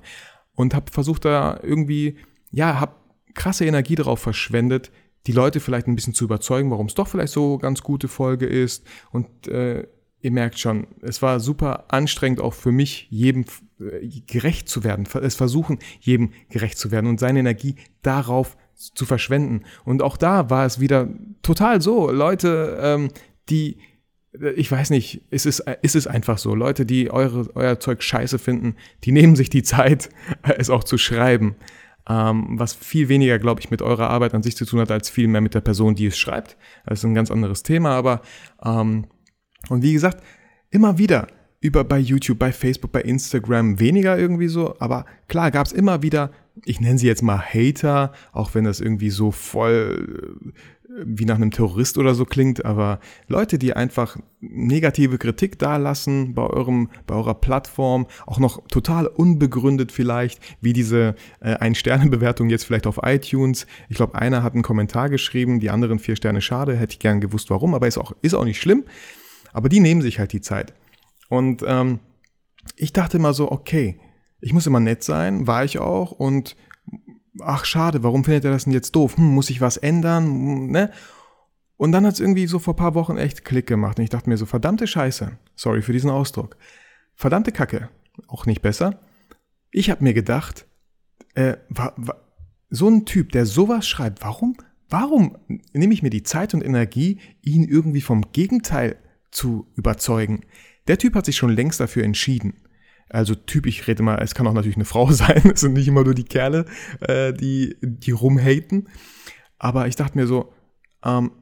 Und 0.54 0.74
habe 0.74 0.90
versucht 0.90 1.24
da 1.24 1.58
irgendwie, 1.62 2.16
ja, 2.50 2.80
habe 2.80 2.96
krasse 3.34 3.64
Energie 3.64 3.94
darauf 3.94 4.20
verschwendet, 4.20 4.90
die 5.26 5.32
Leute 5.32 5.60
vielleicht 5.60 5.86
ein 5.86 5.94
bisschen 5.94 6.14
zu 6.14 6.24
überzeugen, 6.24 6.70
warum 6.70 6.86
es 6.86 6.94
doch 6.94 7.06
vielleicht 7.06 7.32
so 7.32 7.58
ganz 7.58 7.82
gute 7.82 8.08
Folge 8.08 8.46
ist. 8.46 8.86
Und 9.10 9.46
äh, 9.48 9.86
ihr 10.20 10.30
merkt 10.30 10.58
schon, 10.58 10.88
es 11.02 11.22
war 11.22 11.40
super 11.40 11.92
anstrengend 11.92 12.40
auch 12.40 12.54
für 12.54 12.72
mich, 12.72 13.06
jedem 13.10 13.44
gerecht 14.26 14.68
zu 14.68 14.84
werden, 14.84 15.06
es 15.22 15.34
versuchen, 15.34 15.78
jedem 16.00 16.32
gerecht 16.48 16.78
zu 16.78 16.90
werden 16.90 17.06
und 17.06 17.20
seine 17.20 17.40
Energie 17.40 17.76
darauf 18.02 18.56
zu 18.74 19.04
verschwenden. 19.04 19.64
Und 19.84 20.02
auch 20.02 20.16
da 20.16 20.50
war 20.50 20.66
es 20.66 20.80
wieder 20.80 21.08
total 21.42 21.80
so, 21.80 22.10
Leute, 22.10 22.78
ähm, 22.80 23.08
die, 23.48 23.78
äh, 24.38 24.50
ich 24.52 24.70
weiß 24.70 24.90
nicht, 24.90 25.22
ist 25.30 25.46
es, 25.46 25.62
ist 25.82 25.96
es 25.96 26.06
einfach 26.06 26.38
so, 26.38 26.54
Leute, 26.54 26.86
die 26.86 27.10
eure, 27.10 27.54
euer 27.54 27.78
Zeug 27.80 28.02
scheiße 28.02 28.38
finden, 28.38 28.76
die 29.04 29.12
nehmen 29.12 29.36
sich 29.36 29.50
die 29.50 29.62
Zeit, 29.62 30.10
es 30.42 30.70
auch 30.70 30.84
zu 30.84 30.98
schreiben. 30.98 31.56
Ähm, 32.08 32.58
was 32.58 32.72
viel 32.72 33.08
weniger, 33.08 33.38
glaube 33.38 33.60
ich, 33.60 33.70
mit 33.70 33.82
eurer 33.82 34.08
Arbeit 34.08 34.34
an 34.34 34.42
sich 34.42 34.56
zu 34.56 34.64
tun 34.64 34.80
hat, 34.80 34.90
als 34.90 35.10
viel 35.10 35.28
mehr 35.28 35.42
mit 35.42 35.54
der 35.54 35.60
Person, 35.60 35.94
die 35.94 36.06
es 36.06 36.18
schreibt. 36.18 36.56
Das 36.86 37.00
ist 37.00 37.04
ein 37.04 37.14
ganz 37.14 37.30
anderes 37.30 37.62
Thema, 37.62 37.90
aber 37.90 38.22
ähm, 38.64 39.06
und 39.68 39.82
wie 39.82 39.92
gesagt, 39.92 40.24
immer 40.70 40.96
wieder 40.96 41.26
über 41.60 41.84
bei 41.84 41.98
YouTube, 41.98 42.38
bei 42.38 42.52
Facebook, 42.52 42.90
bei 42.92 43.02
Instagram 43.02 43.78
weniger 43.78 44.18
irgendwie 44.18 44.48
so, 44.48 44.74
aber 44.78 45.04
klar 45.28 45.50
gab 45.50 45.66
es 45.66 45.72
immer 45.72 46.02
wieder, 46.02 46.30
ich 46.64 46.80
nenne 46.80 46.98
sie 46.98 47.06
jetzt 47.06 47.22
mal 47.22 47.38
Hater, 47.38 48.12
auch 48.32 48.54
wenn 48.54 48.64
das 48.64 48.80
irgendwie 48.80 49.10
so 49.10 49.30
voll 49.30 50.42
äh, 50.48 50.50
wie 51.04 51.24
nach 51.24 51.36
einem 51.36 51.50
Terrorist 51.50 51.98
oder 51.98 52.14
so 52.14 52.24
klingt, 52.24 52.64
aber 52.64 52.98
Leute, 53.28 53.58
die 53.58 53.74
einfach 53.74 54.16
negative 54.40 55.18
Kritik 55.18 55.58
dalassen 55.58 56.34
bei 56.34 56.42
eurem, 56.42 56.88
bei 57.06 57.14
eurer 57.14 57.34
Plattform, 57.34 58.06
auch 58.26 58.38
noch 58.38 58.66
total 58.68 59.06
unbegründet 59.06 59.92
vielleicht, 59.92 60.40
wie 60.60 60.72
diese 60.72 61.14
äh, 61.40 61.54
Ein-Sterne-Bewertung 61.54 62.48
jetzt 62.48 62.64
vielleicht 62.64 62.86
auf 62.86 63.00
iTunes. 63.02 63.66
Ich 63.88 63.96
glaube, 63.96 64.14
einer 64.14 64.42
hat 64.42 64.54
einen 64.54 64.62
Kommentar 64.62 65.10
geschrieben, 65.10 65.60
die 65.60 65.70
anderen 65.70 65.98
vier 65.98 66.16
Sterne 66.16 66.40
schade, 66.40 66.74
hätte 66.74 66.94
ich 66.94 66.98
gern 66.98 67.20
gewusst, 67.20 67.50
warum, 67.50 67.74
aber 67.74 67.86
ist 67.86 67.98
auch, 67.98 68.12
ist 68.22 68.34
auch 68.34 68.44
nicht 68.44 68.60
schlimm. 68.60 68.84
Aber 69.52 69.68
die 69.68 69.80
nehmen 69.80 70.00
sich 70.00 70.18
halt 70.18 70.32
die 70.32 70.40
Zeit. 70.40 70.72
Und 71.30 71.62
ähm, 71.64 72.00
ich 72.76 72.92
dachte 72.92 73.16
immer 73.16 73.32
so, 73.32 73.50
okay, 73.50 74.00
ich 74.40 74.52
muss 74.52 74.66
immer 74.66 74.80
nett 74.80 75.04
sein, 75.04 75.46
war 75.46 75.64
ich 75.64 75.78
auch. 75.78 76.10
Und 76.10 76.56
ach 77.40 77.64
schade, 77.64 78.02
warum 78.02 78.24
findet 78.24 78.44
er 78.44 78.50
das 78.50 78.64
denn 78.64 78.72
jetzt 78.72 78.96
doof? 78.96 79.16
Hm, 79.16 79.24
muss 79.26 79.48
ich 79.48 79.60
was 79.60 79.76
ändern? 79.76 80.24
Hm, 80.24 80.70
ne? 80.72 80.90
Und 81.76 81.92
dann 81.92 82.04
hat 82.04 82.14
es 82.14 82.20
irgendwie 82.20 82.46
so 82.46 82.58
vor 82.58 82.74
paar 82.74 82.94
Wochen 82.94 83.16
echt 83.16 83.44
Klick 83.44 83.68
gemacht. 83.68 83.98
Und 83.98 84.04
ich 84.04 84.10
dachte 84.10 84.28
mir 84.28 84.36
so, 84.36 84.44
verdammte 84.44 84.86
Scheiße. 84.86 85.38
Sorry 85.54 85.82
für 85.82 85.92
diesen 85.92 86.10
Ausdruck. 86.10 86.56
Verdammte 87.14 87.52
Kacke. 87.52 87.88
Auch 88.26 88.44
nicht 88.44 88.60
besser. 88.60 89.00
Ich 89.70 89.88
habe 89.88 90.02
mir 90.02 90.12
gedacht, 90.12 90.66
äh, 91.34 91.56
wa, 91.68 91.92
wa, 91.96 92.16
so 92.70 92.88
ein 92.88 93.06
Typ, 93.06 93.30
der 93.30 93.46
sowas 93.46 93.86
schreibt, 93.86 94.22
warum, 94.22 94.56
warum 94.88 95.38
nehme 95.72 95.94
ich 95.94 96.02
mir 96.02 96.10
die 96.10 96.24
Zeit 96.24 96.54
und 96.54 96.64
Energie, 96.64 97.20
ihn 97.40 97.62
irgendwie 97.62 98.00
vom 98.00 98.32
Gegenteil 98.32 98.94
zu 98.94 99.09
überzeugen. 99.76 100.44
Der 100.88 100.98
Typ 100.98 101.14
hat 101.14 101.26
sich 101.26 101.36
schon 101.36 101.50
längst 101.50 101.80
dafür 101.80 102.04
entschieden. 102.04 102.62
Also 103.08 103.34
Typ, 103.34 103.66
ich 103.66 103.86
rede 103.86 104.02
mal, 104.02 104.20
es 104.22 104.34
kann 104.34 104.46
auch 104.46 104.52
natürlich 104.52 104.76
eine 104.76 104.84
Frau 104.84 105.10
sein, 105.12 105.50
es 105.52 105.60
sind 105.60 105.74
nicht 105.74 105.88
immer 105.88 106.04
nur 106.04 106.14
die 106.14 106.24
Kerle, 106.24 106.64
äh, 107.00 107.32
die, 107.32 107.76
die 107.82 108.12
rumhaten. 108.12 108.88
Aber 109.58 109.88
ich 109.88 109.96
dachte 109.96 110.16
mir 110.16 110.26
so, 110.26 110.52
ähm, 111.04 111.32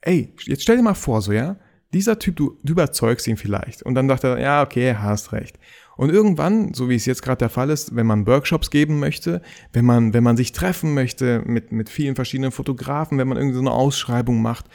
ey, 0.00 0.34
jetzt 0.44 0.62
stell 0.62 0.76
dir 0.76 0.82
mal 0.82 0.94
vor, 0.94 1.22
so, 1.22 1.32
ja, 1.32 1.56
dieser 1.92 2.18
Typ, 2.18 2.36
du, 2.36 2.58
du 2.62 2.72
überzeugst 2.72 3.26
ihn 3.26 3.36
vielleicht. 3.36 3.82
Und 3.82 3.94
dann 3.94 4.08
dachte 4.08 4.28
er, 4.28 4.40
ja, 4.40 4.62
okay, 4.62 4.94
hast 4.94 5.32
recht. 5.32 5.58
Und 5.96 6.10
irgendwann, 6.10 6.72
so 6.72 6.88
wie 6.88 6.94
es 6.94 7.04
jetzt 7.04 7.22
gerade 7.22 7.40
der 7.40 7.50
Fall 7.50 7.68
ist, 7.68 7.94
wenn 7.94 8.06
man 8.06 8.26
Workshops 8.26 8.70
geben 8.70 8.98
möchte, 9.00 9.42
wenn 9.72 9.84
man, 9.84 10.14
wenn 10.14 10.24
man 10.24 10.36
sich 10.36 10.52
treffen 10.52 10.94
möchte 10.94 11.42
mit, 11.44 11.72
mit 11.72 11.90
vielen 11.90 12.14
verschiedenen 12.14 12.52
Fotografen, 12.52 13.18
wenn 13.18 13.28
man 13.28 13.36
irgendeine 13.36 13.68
so 13.68 13.74
Ausschreibung 13.74 14.40
macht, 14.40 14.66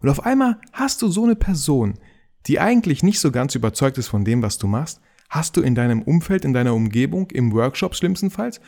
und 0.00 0.10
auf 0.10 0.26
einmal 0.26 0.58
hast 0.72 1.00
du 1.00 1.08
so 1.08 1.24
eine 1.24 1.36
Person, 1.36 1.94
die 2.46 2.60
eigentlich 2.60 3.02
nicht 3.02 3.20
so 3.20 3.30
ganz 3.30 3.54
überzeugt 3.54 3.98
ist 3.98 4.08
von 4.08 4.24
dem, 4.24 4.42
was 4.42 4.58
du 4.58 4.66
machst, 4.66 5.00
hast 5.30 5.56
du 5.56 5.62
in 5.62 5.74
deinem 5.74 6.02
Umfeld, 6.02 6.44
in 6.44 6.52
deiner 6.52 6.74
Umgebung, 6.74 7.30
im 7.30 7.52
Workshop 7.52 7.94
schlimmstenfalls 7.94 8.60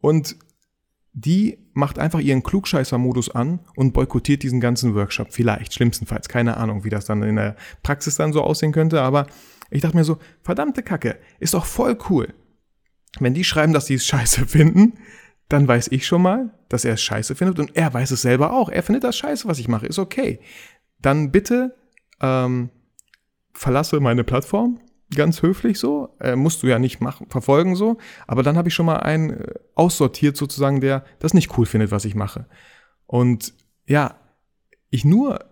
und 0.00 0.36
die 1.14 1.58
macht 1.74 1.98
einfach 1.98 2.18
ihren 2.18 2.42
Klugscheißer-Modus 2.42 3.30
an 3.30 3.60
und 3.76 3.92
boykottiert 3.92 4.42
diesen 4.42 4.60
ganzen 4.60 4.96
Workshop. 4.96 5.28
Vielleicht, 5.30 5.72
schlimmstenfalls. 5.72 6.28
Keine 6.28 6.56
Ahnung, 6.56 6.82
wie 6.82 6.90
das 6.90 7.04
dann 7.04 7.22
in 7.22 7.36
der 7.36 7.56
Praxis 7.84 8.16
dann 8.16 8.32
so 8.32 8.42
aussehen 8.42 8.72
könnte, 8.72 9.00
aber 9.00 9.28
ich 9.70 9.80
dachte 9.80 9.96
mir 9.96 10.04
so, 10.04 10.18
verdammte 10.42 10.82
Kacke, 10.82 11.18
ist 11.38 11.54
doch 11.54 11.66
voll 11.66 11.96
cool. 12.10 12.34
Wenn 13.20 13.32
die 13.32 13.44
schreiben, 13.44 13.72
dass 13.72 13.86
sie 13.86 13.94
es 13.94 14.06
scheiße 14.06 14.46
finden, 14.46 14.94
dann 15.48 15.68
weiß 15.68 15.88
ich 15.92 16.06
schon 16.06 16.22
mal, 16.22 16.50
dass 16.68 16.84
er 16.84 16.94
es 16.94 17.02
scheiße 17.02 17.36
findet 17.36 17.60
und 17.60 17.76
er 17.76 17.94
weiß 17.94 18.10
es 18.10 18.22
selber 18.22 18.52
auch. 18.52 18.68
Er 18.68 18.82
findet 18.82 19.04
das 19.04 19.16
scheiße, 19.16 19.46
was 19.46 19.60
ich 19.60 19.68
mache, 19.68 19.86
ist 19.86 19.98
okay. 20.00 20.40
Dann 21.00 21.30
bitte 21.30 21.76
ähm, 22.20 22.70
verlasse 23.54 24.00
meine 24.00 24.24
Plattform, 24.24 24.80
ganz 25.14 25.42
höflich 25.42 25.78
so, 25.78 26.10
äh, 26.20 26.36
musst 26.36 26.62
du 26.62 26.66
ja 26.66 26.78
nicht 26.78 27.00
machen, 27.00 27.26
verfolgen 27.28 27.76
so, 27.76 27.98
aber 28.26 28.42
dann 28.42 28.56
habe 28.56 28.68
ich 28.68 28.74
schon 28.74 28.86
mal 28.86 28.96
einen 28.96 29.30
äh, 29.30 29.54
aussortiert 29.74 30.36
sozusagen, 30.36 30.80
der 30.80 31.04
das 31.18 31.34
nicht 31.34 31.56
cool 31.56 31.66
findet, 31.66 31.90
was 31.90 32.04
ich 32.04 32.14
mache. 32.14 32.46
Und 33.06 33.54
ja, 33.86 34.16
ich 34.90 35.04
nur 35.04 35.44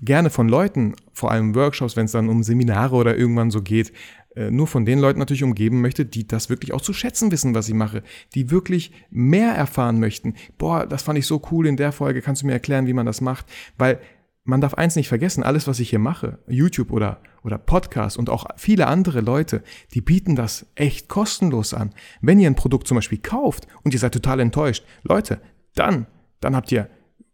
gerne 0.00 0.30
von 0.30 0.48
Leuten, 0.48 0.94
vor 1.12 1.30
allem 1.30 1.54
Workshops, 1.54 1.96
wenn 1.96 2.04
es 2.04 2.12
dann 2.12 2.28
um 2.28 2.42
Seminare 2.42 2.94
oder 2.94 3.16
irgendwann 3.16 3.50
so 3.50 3.62
geht, 3.62 3.92
äh, 4.36 4.50
nur 4.50 4.66
von 4.66 4.84
den 4.84 5.00
Leuten 5.00 5.18
natürlich 5.18 5.42
umgeben 5.42 5.80
möchte, 5.80 6.06
die 6.06 6.26
das 6.26 6.48
wirklich 6.50 6.72
auch 6.72 6.80
zu 6.80 6.92
schätzen 6.92 7.32
wissen, 7.32 7.54
was 7.54 7.68
ich 7.68 7.74
mache, 7.74 8.02
die 8.34 8.50
wirklich 8.50 8.92
mehr 9.10 9.52
erfahren 9.52 9.98
möchten. 9.98 10.34
Boah, 10.58 10.86
das 10.86 11.02
fand 11.02 11.18
ich 11.18 11.26
so 11.26 11.42
cool 11.50 11.66
in 11.66 11.76
der 11.76 11.92
Folge, 11.92 12.22
kannst 12.22 12.42
du 12.42 12.46
mir 12.46 12.52
erklären, 12.52 12.86
wie 12.86 12.92
man 12.92 13.06
das 13.06 13.20
macht? 13.20 13.46
Weil 13.76 14.00
man 14.48 14.62
darf 14.62 14.74
eins 14.74 14.96
nicht 14.96 15.08
vergessen, 15.08 15.42
alles, 15.42 15.66
was 15.66 15.78
ich 15.78 15.90
hier 15.90 15.98
mache, 15.98 16.38
YouTube 16.48 16.90
oder, 16.90 17.20
oder 17.44 17.58
Podcast 17.58 18.16
und 18.16 18.30
auch 18.30 18.46
viele 18.56 18.86
andere 18.86 19.20
Leute, 19.20 19.62
die 19.92 20.00
bieten 20.00 20.36
das 20.36 20.66
echt 20.74 21.08
kostenlos 21.08 21.74
an. 21.74 21.90
Wenn 22.22 22.40
ihr 22.40 22.48
ein 22.48 22.54
Produkt 22.54 22.88
zum 22.88 22.96
Beispiel 22.96 23.18
kauft 23.18 23.66
und 23.84 23.92
ihr 23.92 24.00
seid 24.00 24.14
total 24.14 24.40
enttäuscht, 24.40 24.84
Leute, 25.02 25.40
dann, 25.74 26.06
dann 26.40 26.56
habt 26.56 26.72
ihr 26.72 26.88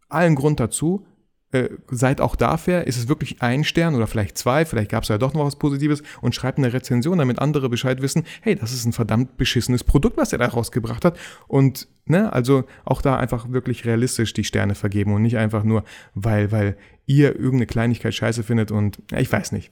allen 0.09 0.35
Grund 0.35 0.59
dazu, 0.59 1.07
äh, 1.51 1.69
seid 1.89 2.21
auch 2.21 2.35
dafür, 2.35 2.85
ist 2.85 2.97
es 2.97 3.07
wirklich 3.07 3.41
ein 3.41 3.63
Stern 3.63 3.95
oder 3.95 4.07
vielleicht 4.07 4.37
zwei, 4.37 4.65
vielleicht 4.65 4.91
gab 4.91 5.03
es 5.03 5.09
ja 5.09 5.17
doch 5.17 5.33
noch 5.33 5.45
was 5.45 5.57
Positives 5.57 6.03
und 6.21 6.35
schreibt 6.35 6.57
eine 6.57 6.73
Rezension, 6.73 7.17
damit 7.17 7.39
andere 7.39 7.69
Bescheid 7.69 8.01
wissen, 8.01 8.25
hey, 8.41 8.55
das 8.55 8.73
ist 8.73 8.85
ein 8.85 8.93
verdammt 8.93 9.37
beschissenes 9.37 9.83
Produkt, 9.83 10.17
was 10.17 10.33
er 10.33 10.39
da 10.39 10.47
rausgebracht 10.47 11.05
hat. 11.05 11.17
Und 11.47 11.87
ne, 12.05 12.33
also 12.33 12.65
auch 12.83 13.01
da 13.01 13.17
einfach 13.17 13.51
wirklich 13.51 13.85
realistisch 13.85 14.33
die 14.33 14.43
Sterne 14.43 14.75
vergeben 14.75 15.13
und 15.13 15.21
nicht 15.21 15.37
einfach 15.37 15.63
nur, 15.63 15.83
weil, 16.13 16.51
weil 16.51 16.77
ihr 17.05 17.35
irgendeine 17.35 17.67
Kleinigkeit 17.67 18.13
scheiße 18.13 18.43
findet 18.43 18.71
und 18.71 19.01
ja, 19.11 19.19
ich 19.19 19.31
weiß 19.31 19.51
nicht. 19.51 19.71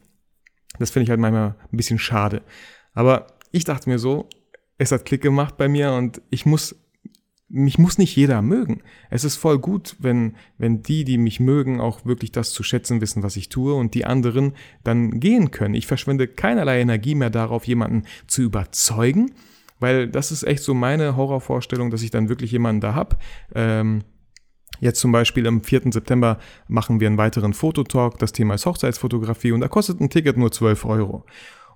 Das 0.79 0.91
finde 0.91 1.03
ich 1.03 1.09
halt 1.09 1.19
manchmal 1.19 1.55
ein 1.71 1.77
bisschen 1.77 1.99
schade. 1.99 2.41
Aber 2.93 3.27
ich 3.51 3.63
dachte 3.63 3.89
mir 3.89 3.99
so, 3.99 4.27
es 4.77 4.91
hat 4.91 5.05
Klick 5.05 5.21
gemacht 5.21 5.57
bei 5.57 5.67
mir 5.67 5.93
und 5.93 6.21
ich 6.29 6.45
muss 6.45 6.75
mich 7.55 7.77
muss 7.77 7.99
nicht 7.99 8.15
jeder 8.15 8.41
mögen. 8.41 8.81
Es 9.11 9.23
ist 9.23 9.35
voll 9.35 9.59
gut, 9.59 9.95
wenn, 9.99 10.35
wenn 10.57 10.81
die, 10.81 11.03
die 11.03 11.19
mich 11.19 11.39
mögen, 11.39 11.79
auch 11.79 12.03
wirklich 12.03 12.31
das 12.31 12.51
zu 12.51 12.63
schätzen 12.63 12.99
wissen, 12.99 13.21
was 13.21 13.37
ich 13.37 13.49
tue 13.49 13.75
und 13.75 13.93
die 13.93 14.05
anderen 14.05 14.53
dann 14.83 15.19
gehen 15.19 15.51
können. 15.51 15.75
Ich 15.75 15.85
verschwende 15.85 16.27
keinerlei 16.27 16.81
Energie 16.81 17.13
mehr 17.13 17.29
darauf, 17.29 17.67
jemanden 17.67 18.05
zu 18.25 18.41
überzeugen, 18.41 19.33
weil 19.79 20.07
das 20.07 20.31
ist 20.31 20.41
echt 20.41 20.63
so 20.63 20.73
meine 20.73 21.15
Horrorvorstellung, 21.15 21.91
dass 21.91 22.01
ich 22.01 22.09
dann 22.09 22.27
wirklich 22.27 22.51
jemanden 22.51 22.81
da 22.81 22.95
hab. 22.95 23.21
Ähm, 23.53 24.03
Jetzt 24.79 24.99
zum 24.99 25.11
Beispiel 25.11 25.45
am 25.47 25.61
4. 25.61 25.93
September 25.93 26.39
machen 26.67 26.99
wir 26.99 27.07
einen 27.07 27.19
weiteren 27.19 27.53
Fototalk. 27.53 28.17
Das 28.17 28.33
Thema 28.33 28.55
ist 28.55 28.65
Hochzeitsfotografie 28.65 29.51
und 29.51 29.61
da 29.61 29.67
kostet 29.67 30.01
ein 30.01 30.09
Ticket 30.09 30.35
nur 30.35 30.51
12 30.51 30.83
Euro. 30.85 31.25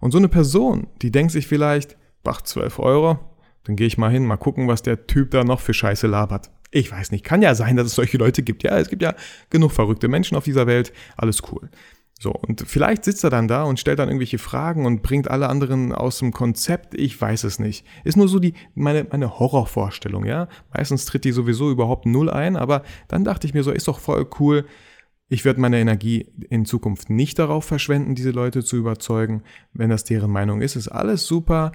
Und 0.01 0.11
so 0.11 0.17
eine 0.17 0.27
Person, 0.27 0.87
die 1.03 1.11
denkt 1.11 1.31
sich 1.31 1.47
vielleicht, 1.47 1.95
bach 2.23 2.41
12 2.41 2.79
Euro, 2.79 3.19
dann 3.67 3.75
gehe 3.75 3.87
ich 3.87 3.97
mal 3.97 4.11
hin, 4.11 4.25
mal 4.25 4.37
gucken, 4.37 4.67
was 4.67 4.81
der 4.81 5.07
Typ 5.07 5.31
da 5.31 5.43
noch 5.43 5.59
für 5.59 5.73
Scheiße 5.73 6.07
labert. 6.07 6.49
Ich 6.71 6.91
weiß 6.91 7.11
nicht, 7.11 7.23
kann 7.23 7.41
ja 7.41 7.53
sein, 7.55 7.75
dass 7.75 7.87
es 7.87 7.95
solche 7.95 8.17
Leute 8.17 8.43
gibt. 8.43 8.63
Ja, 8.63 8.77
es 8.77 8.89
gibt 8.89 9.01
ja 9.01 9.13
genug 9.49 9.71
verrückte 9.71 10.07
Menschen 10.07 10.37
auf 10.37 10.45
dieser 10.45 10.67
Welt. 10.67 10.93
Alles 11.15 11.41
cool. 11.51 11.69
So, 12.19 12.31
und 12.31 12.63
vielleicht 12.65 13.05
sitzt 13.05 13.23
er 13.23 13.29
dann 13.29 13.47
da 13.47 13.63
und 13.63 13.79
stellt 13.79 13.99
dann 13.99 14.09
irgendwelche 14.09 14.39
Fragen 14.39 14.85
und 14.85 15.03
bringt 15.03 15.29
alle 15.29 15.49
anderen 15.49 15.93
aus 15.93 16.17
dem 16.19 16.31
Konzept. 16.31 16.95
Ich 16.95 17.19
weiß 17.19 17.43
es 17.43 17.59
nicht. 17.59 17.85
Ist 18.03 18.17
nur 18.17 18.27
so 18.27 18.39
die, 18.39 18.53
meine, 18.73 19.05
meine 19.11 19.37
Horrorvorstellung, 19.37 20.25
ja. 20.25 20.47
Meistens 20.73 21.05
tritt 21.05 21.25
die 21.25 21.31
sowieso 21.31 21.69
überhaupt 21.69 22.05
null 22.05 22.29
ein, 22.29 22.55
aber 22.55 22.81
dann 23.07 23.23
dachte 23.23 23.45
ich 23.45 23.53
mir 23.53 23.63
so, 23.63 23.71
ist 23.71 23.87
doch 23.87 23.99
voll 23.99 24.27
cool. 24.39 24.65
Ich 25.29 25.45
werde 25.45 25.59
meine 25.59 25.79
Energie 25.79 26.31
in 26.49 26.65
Zukunft 26.65 27.09
nicht 27.09 27.37
darauf 27.37 27.65
verschwenden, 27.65 28.15
diese 28.15 28.31
Leute 28.31 28.63
zu 28.63 28.77
überzeugen. 28.77 29.43
Wenn 29.73 29.89
das 29.89 30.05
deren 30.05 30.31
Meinung 30.31 30.61
ist, 30.61 30.75
ist 30.75 30.87
alles 30.87 31.27
super 31.27 31.71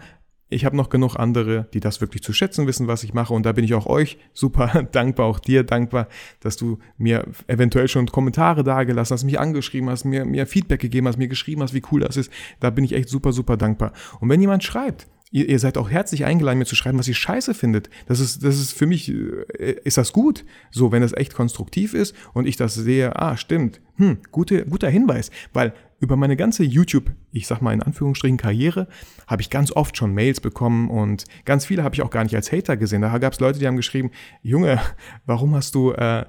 ich 0.53 0.65
habe 0.65 0.77
noch 0.77 0.91
genug 0.91 1.17
andere, 1.17 1.67
die 1.73 1.81
das 1.81 2.01
wirklich 2.01 2.23
zu 2.23 2.33
schätzen 2.33 2.67
wissen, 2.67 2.87
was 2.87 3.03
ich 3.05 3.15
mache. 3.15 3.33
Und 3.35 3.47
da 3.47 3.53
bin 3.53 3.65
ich 3.65 3.75
auch 3.75 3.87
euch 3.87 4.19
super 4.33 4.85
dankbar, 4.93 5.27
auch 5.27 5.39
dir 5.39 5.65
dankbar, 5.65 6.09
dass 6.41 6.57
du 6.57 6.79
mir 6.99 7.25
eventuell 7.47 7.89
schon 7.89 8.07
Kommentare 8.07 8.65
dagelassen 8.65 9.15
hast, 9.15 9.25
mich 9.25 9.41
angeschrieben 9.41 9.89
hast, 9.91 10.05
mir, 10.05 10.25
mir 10.25 10.47
Feedback 10.47 10.81
gegeben 10.81 11.09
hast, 11.09 11.19
mir 11.19 11.29
geschrieben 11.29 11.63
hast, 11.63 11.75
wie 11.75 11.83
cool 11.91 12.01
das 12.01 12.17
ist. 12.17 12.31
Da 12.61 12.71
bin 12.71 12.85
ich 12.85 12.93
echt 12.93 13.09
super, 13.09 13.33
super 13.33 13.57
dankbar. 13.57 13.93
Und 14.21 14.29
wenn 14.29 14.41
jemand 14.41 14.63
schreibt, 14.65 15.07
ihr, 15.33 15.49
ihr 15.49 15.59
seid 15.59 15.77
auch 15.77 15.91
herzlich 15.91 16.25
eingeladen, 16.25 16.59
mir 16.59 16.67
zu 16.67 16.77
schreiben, 16.77 16.99
was 16.99 17.09
ihr 17.09 17.15
scheiße 17.15 17.55
findet. 17.55 17.91
Das 18.07 18.21
ist, 18.21 18.45
das 18.45 18.61
ist 18.61 18.73
für 18.73 18.87
mich, 18.87 19.11
äh, 19.11 19.77
ist 19.83 19.99
das 19.99 20.13
gut. 20.13 20.45
So, 20.71 20.93
wenn 20.93 21.03
das 21.03 21.15
echt 21.15 21.35
konstruktiv 21.35 21.95
ist 21.95 22.15
und 22.35 22.47
ich 22.47 22.57
das 22.57 22.75
sehe, 22.75 23.17
ah, 23.17 23.37
stimmt, 23.37 23.81
hm, 23.97 24.19
gute, 24.31 24.65
guter 24.67 24.89
Hinweis. 24.89 25.31
Weil 25.53 25.73
über 25.99 26.17
meine 26.17 26.37
ganze 26.37 26.65
YouTube, 26.65 27.13
ich 27.31 27.47
sag 27.47 27.63
mal 27.63 27.73
in 27.73 27.83
Anführungsstrichen 27.83 28.37
Karriere, 28.37 28.89
habe 29.27 29.41
ich 29.41 29.51
ganz 29.51 29.73
oft 29.73 29.97
schon 29.97 30.13
Mails 30.13 30.41
bekommen 30.41 30.91
und 30.91 31.25
ganz 31.45 31.65
viele 31.65 31.85
habe 31.85 31.95
ich 31.95 32.03
auch 32.03 32.11
gar 32.11 32.25
nicht 32.25 32.35
als 32.35 32.53
Hater 32.53 32.77
gesehen. 32.77 33.03
Da 33.03 33.17
gab 33.19 33.33
es 33.33 33.41
Leute, 33.41 33.59
die 33.59 33.67
haben 33.67 33.77
geschrieben, 33.77 34.11
Junge, 34.43 34.81
warum 35.27 35.55
hast 35.55 35.75
du 35.75 35.93
äh, 35.93 36.27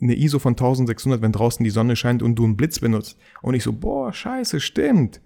eine 0.00 0.14
ISO 0.14 0.38
von 0.38 0.52
1600, 0.52 1.20
wenn 1.20 1.32
draußen 1.32 1.64
die 1.64 1.70
Sonne 1.70 1.96
scheint 1.96 2.22
und 2.22 2.36
du 2.36 2.44
einen 2.44 2.56
Blitz 2.56 2.78
benutzt? 2.78 3.18
Und 3.42 3.54
ich 3.54 3.64
so, 3.64 3.72
boah, 3.72 4.12
scheiße, 4.12 4.60
stimmt. 4.60 5.20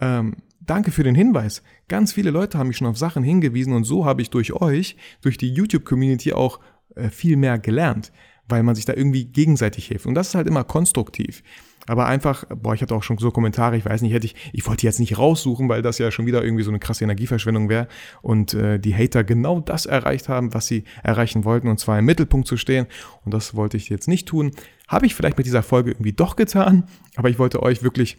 Ähm, 0.00 0.36
danke 0.66 0.90
für 0.90 1.02
den 1.02 1.14
Hinweis. 1.14 1.62
Ganz 1.88 2.12
viele 2.12 2.30
Leute 2.30 2.58
haben 2.58 2.68
mich 2.68 2.76
schon 2.76 2.86
auf 2.86 2.98
Sachen 2.98 3.22
hingewiesen 3.22 3.72
und 3.72 3.84
so 3.84 4.04
habe 4.04 4.22
ich 4.22 4.30
durch 4.30 4.52
euch, 4.52 4.96
durch 5.20 5.38
die 5.38 5.52
YouTube-Community 5.52 6.32
auch 6.32 6.60
äh, 6.94 7.08
viel 7.08 7.36
mehr 7.36 7.58
gelernt, 7.58 8.12
weil 8.48 8.62
man 8.62 8.74
sich 8.74 8.84
da 8.84 8.94
irgendwie 8.94 9.24
gegenseitig 9.24 9.86
hilft. 9.86 10.06
Und 10.06 10.14
das 10.14 10.28
ist 10.28 10.34
halt 10.34 10.46
immer 10.46 10.64
konstruktiv. 10.64 11.42
Aber 11.88 12.06
einfach, 12.06 12.44
boah, 12.48 12.74
ich 12.74 12.82
hatte 12.82 12.94
auch 12.94 13.02
schon 13.02 13.18
so 13.18 13.32
Kommentare, 13.32 13.76
ich 13.76 13.84
weiß 13.84 14.02
nicht, 14.02 14.12
hätte 14.12 14.26
ich, 14.26 14.36
ich 14.52 14.66
wollte 14.66 14.86
jetzt 14.86 15.00
nicht 15.00 15.18
raussuchen, 15.18 15.68
weil 15.68 15.82
das 15.82 15.98
ja 15.98 16.12
schon 16.12 16.26
wieder 16.26 16.44
irgendwie 16.44 16.62
so 16.62 16.70
eine 16.70 16.78
krasse 16.78 17.02
Energieverschwendung 17.02 17.68
wäre 17.68 17.88
und 18.20 18.54
äh, 18.54 18.78
die 18.78 18.94
Hater 18.94 19.24
genau 19.24 19.58
das 19.60 19.86
erreicht 19.86 20.28
haben, 20.28 20.54
was 20.54 20.68
sie 20.68 20.84
erreichen 21.02 21.44
wollten, 21.44 21.68
und 21.68 21.80
zwar 21.80 21.98
im 21.98 22.04
Mittelpunkt 22.04 22.46
zu 22.46 22.56
stehen. 22.56 22.86
Und 23.24 23.34
das 23.34 23.56
wollte 23.56 23.76
ich 23.76 23.88
jetzt 23.88 24.06
nicht 24.06 24.28
tun. 24.28 24.52
Habe 24.86 25.06
ich 25.06 25.14
vielleicht 25.16 25.38
mit 25.38 25.46
dieser 25.46 25.64
Folge 25.64 25.90
irgendwie 25.90 26.12
doch 26.12 26.36
getan, 26.36 26.84
aber 27.16 27.30
ich 27.30 27.38
wollte 27.40 27.62
euch 27.62 27.82
wirklich 27.82 28.18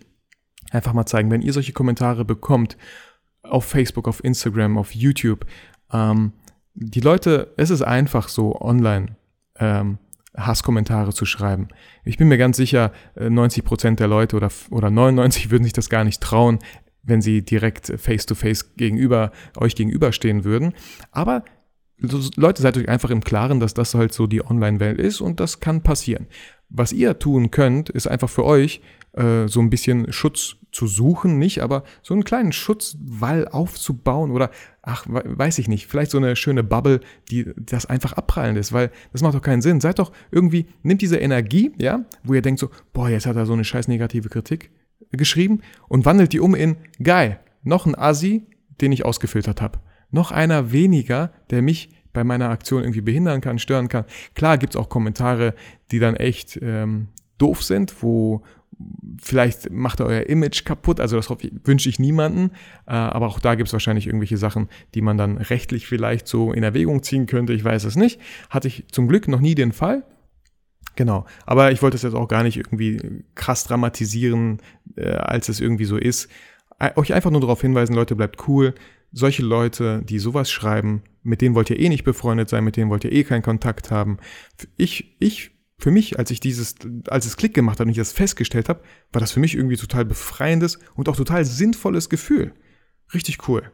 einfach 0.73 0.93
mal 0.93 1.05
zeigen, 1.05 1.31
wenn 1.31 1.41
ihr 1.41 1.53
solche 1.53 1.73
Kommentare 1.73 2.25
bekommt, 2.25 2.77
auf 3.43 3.65
Facebook, 3.65 4.07
auf 4.07 4.23
Instagram, 4.23 4.77
auf 4.77 4.95
YouTube, 4.95 5.45
ähm, 5.91 6.33
die 6.73 7.01
Leute, 7.01 7.53
es 7.57 7.69
ist 7.69 7.81
einfach 7.81 8.29
so 8.29 8.59
online. 8.59 9.15
Ähm, 9.59 9.99
Hasskommentare 10.35 11.13
zu 11.13 11.25
schreiben. 11.25 11.67
Ich 12.03 12.17
bin 12.17 12.27
mir 12.27 12.39
ganz 12.39 12.57
sicher, 12.57 12.91
90% 13.15 13.91
äh, 13.91 13.95
der 13.95 14.07
Leute 14.07 14.35
oder, 14.35 14.49
oder 14.71 14.89
99 14.89 15.51
würden 15.51 15.63
sich 15.63 15.73
das 15.73 15.89
gar 15.89 16.03
nicht 16.03 16.21
trauen, 16.21 16.57
wenn 17.03 17.21
sie 17.21 17.43
direkt 17.43 17.93
face 17.99 18.25
to 18.25 18.33
face 18.33 18.75
gegenüber, 18.75 19.31
euch 19.57 19.75
gegenüberstehen 19.75 20.43
würden. 20.43 20.73
Aber 21.11 21.43
Leute, 21.99 22.61
seid 22.61 22.77
euch 22.77 22.89
einfach 22.89 23.11
im 23.11 23.23
Klaren, 23.23 23.59
dass 23.59 23.73
das 23.73 23.93
halt 23.93 24.13
so 24.13 24.27
die 24.27 24.45
Online-Welt 24.45 24.99
ist 24.99 25.21
und 25.21 25.39
das 25.39 25.59
kann 25.59 25.83
passieren. 25.83 26.27
Was 26.69 26.91
ihr 26.91 27.19
tun 27.19 27.51
könnt, 27.51 27.89
ist 27.89 28.07
einfach 28.07 28.29
für 28.29 28.45
euch 28.45 28.81
äh, 29.13 29.47
so 29.47 29.61
ein 29.61 29.69
bisschen 29.69 30.11
Schutz 30.11 30.55
zu 30.71 30.87
suchen, 30.87 31.37
nicht, 31.37 31.61
aber 31.61 31.83
so 32.01 32.13
einen 32.13 32.23
kleinen 32.23 32.51
Schutzwall 32.51 33.47
aufzubauen 33.47 34.31
oder, 34.31 34.49
ach, 34.81 35.05
weiß 35.07 35.59
ich 35.59 35.67
nicht, 35.67 35.85
vielleicht 35.85 36.09
so 36.09 36.17
eine 36.17 36.35
schöne 36.35 36.63
Bubble, 36.63 36.99
die 37.29 37.51
das 37.55 37.85
einfach 37.85 38.13
abprallen 38.13 38.55
ist, 38.55 38.73
weil 38.73 38.89
das 39.11 39.21
macht 39.21 39.35
doch 39.35 39.41
keinen 39.41 39.61
Sinn. 39.61 39.81
Seid 39.81 39.99
doch 39.99 40.11
irgendwie, 40.31 40.65
nimmt 40.81 41.01
diese 41.01 41.17
Energie, 41.17 41.73
ja, 41.77 42.05
wo 42.23 42.33
ihr 42.33 42.41
denkt 42.41 42.59
so, 42.59 42.69
boah, 42.91 43.07
jetzt 43.07 43.27
hat 43.27 43.35
er 43.35 43.45
so 43.45 43.53
eine 43.53 43.63
scheiß 43.63 43.87
negative 43.87 44.29
Kritik 44.29 44.71
geschrieben 45.11 45.61
und 45.87 46.05
wandelt 46.05 46.33
die 46.33 46.39
um 46.39 46.55
in, 46.55 46.77
geil, 47.01 47.39
noch 47.61 47.85
ein 47.85 47.95
Assi, 47.95 48.47
den 48.81 48.91
ich 48.91 49.05
ausgefiltert 49.05 49.61
habe. 49.61 49.79
Noch 50.13 50.31
einer 50.31 50.71
weniger, 50.71 51.31
der 51.49 51.61
mich 51.61 51.89
bei 52.13 52.23
meiner 52.23 52.49
Aktion 52.49 52.83
irgendwie 52.83 53.01
behindern 53.01 53.41
kann, 53.41 53.57
stören 53.57 53.89
kann. 53.89 54.05
Klar 54.35 54.59
gibt's 54.59 54.75
auch 54.75 54.87
Kommentare, 54.87 55.55
die 55.91 55.97
dann 55.97 56.15
echt 56.15 56.59
ähm, 56.61 57.07
doof 57.39 57.63
sind, 57.63 58.03
wo, 58.03 58.43
vielleicht 59.19 59.71
macht 59.71 59.99
er 59.99 60.05
euer 60.05 60.27
Image 60.27 60.65
kaputt, 60.65 60.99
also 60.99 61.15
das 61.15 61.29
wünsche 61.63 61.89
ich 61.89 61.97
niemanden, 61.97 62.51
äh, 62.85 62.91
aber 62.91 63.25
auch 63.25 63.39
da 63.39 63.55
gibt 63.55 63.67
es 63.69 63.73
wahrscheinlich 63.73 64.05
irgendwelche 64.05 64.37
Sachen, 64.37 64.69
die 64.93 65.01
man 65.01 65.17
dann 65.17 65.37
rechtlich 65.37 65.87
vielleicht 65.87 66.27
so 66.27 66.53
in 66.53 66.61
Erwägung 66.61 67.01
ziehen 67.01 67.25
könnte, 67.25 67.53
ich 67.53 67.63
weiß 67.63 67.83
es 67.85 67.95
nicht. 67.95 68.21
Hatte 68.51 68.67
ich 68.67 68.85
zum 68.91 69.07
Glück 69.07 69.27
noch 69.27 69.39
nie 69.39 69.55
den 69.55 69.71
Fall. 69.71 70.03
Genau, 70.95 71.25
aber 71.47 71.71
ich 71.71 71.81
wollte 71.81 71.95
es 71.95 72.03
jetzt 72.03 72.13
auch 72.13 72.27
gar 72.27 72.43
nicht 72.43 72.57
irgendwie 72.57 73.23
krass 73.33 73.63
dramatisieren, 73.63 74.61
äh, 74.95 75.09
als 75.09 75.49
es 75.49 75.59
irgendwie 75.59 75.85
so 75.85 75.97
ist. 75.97 76.29
Euch 76.95 77.13
einfach 77.13 77.31
nur 77.31 77.41
darauf 77.41 77.61
hinweisen, 77.61 77.95
Leute, 77.95 78.15
bleibt 78.15 78.47
cool. 78.47 78.75
Solche 79.13 79.43
Leute, 79.43 80.01
die 80.03 80.19
sowas 80.19 80.51
schreiben, 80.51 81.03
mit 81.21 81.41
denen 81.41 81.55
wollt 81.55 81.69
ihr 81.69 81.79
eh 81.79 81.87
nicht 81.87 82.03
befreundet 82.03 82.49
sein, 82.49 82.63
mit 82.63 82.75
denen 82.75 82.89
wollt 82.89 83.05
ihr 83.05 83.11
eh 83.11 83.23
keinen 83.23 83.43
Kontakt 83.43 83.91
haben. 83.91 84.17
Ich, 84.75 85.15
ich 85.19 85.51
für 85.77 85.91
mich, 85.91 86.17
als 86.17 86.31
ich 86.31 86.39
dieses, 86.39 86.75
als 87.07 87.25
es 87.25 87.37
Klick 87.37 87.53
gemacht 87.53 87.79
hat 87.79 87.85
und 87.85 87.91
ich 87.91 87.97
das 87.97 88.11
festgestellt 88.11 88.69
habe, 88.69 88.81
war 89.11 89.19
das 89.19 89.31
für 89.31 89.39
mich 89.39 89.55
irgendwie 89.55 89.77
total 89.77 90.05
befreiendes 90.05 90.79
und 90.95 91.09
auch 91.09 91.15
total 91.15 91.45
sinnvolles 91.45 92.09
Gefühl. 92.09 92.53
Richtig 93.13 93.47
cool. 93.47 93.71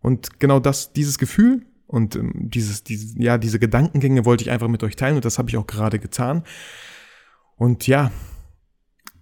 Und 0.00 0.40
genau 0.40 0.60
das, 0.60 0.92
dieses 0.92 1.18
Gefühl 1.18 1.66
und 1.86 2.16
ähm, 2.16 2.32
dieses, 2.34 2.84
dieses, 2.84 3.14
ja, 3.16 3.36
diese 3.36 3.58
Gedankengänge 3.58 4.24
wollte 4.24 4.44
ich 4.44 4.50
einfach 4.50 4.68
mit 4.68 4.82
euch 4.82 4.96
teilen 4.96 5.16
und 5.16 5.24
das 5.24 5.38
habe 5.38 5.50
ich 5.50 5.56
auch 5.56 5.66
gerade 5.66 5.98
getan. 5.98 6.44
Und 7.56 7.86
ja, 7.86 8.10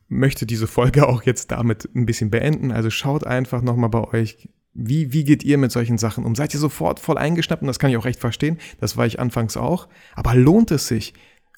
möchte 0.08 0.46
diese 0.46 0.66
Folge 0.66 1.08
auch 1.08 1.22
jetzt 1.22 1.50
damit 1.50 1.88
ein 1.94 2.06
bisschen 2.06 2.30
beenden. 2.30 2.72
Also 2.72 2.90
schaut 2.90 3.26
einfach 3.26 3.62
nochmal 3.62 3.90
bei 3.90 4.04
euch, 4.04 4.50
wie, 4.74 5.12
wie 5.12 5.24
geht 5.24 5.42
ihr 5.42 5.58
mit 5.58 5.72
solchen 5.72 5.98
Sachen 5.98 6.24
um? 6.24 6.34
Seid 6.34 6.54
ihr 6.54 6.60
sofort 6.60 7.00
voll 7.00 7.18
eingeschnappt? 7.18 7.62
Und 7.62 7.68
das 7.68 7.78
kann 7.78 7.90
ich 7.90 7.96
auch 7.96 8.04
recht 8.04 8.20
verstehen. 8.20 8.58
Das 8.80 8.96
war 8.96 9.06
ich 9.06 9.18
anfangs 9.18 9.56
auch. 9.56 9.88
Aber 10.14 10.34
lohnt 10.34 10.70
es 10.70 10.88
sich? 10.88 11.14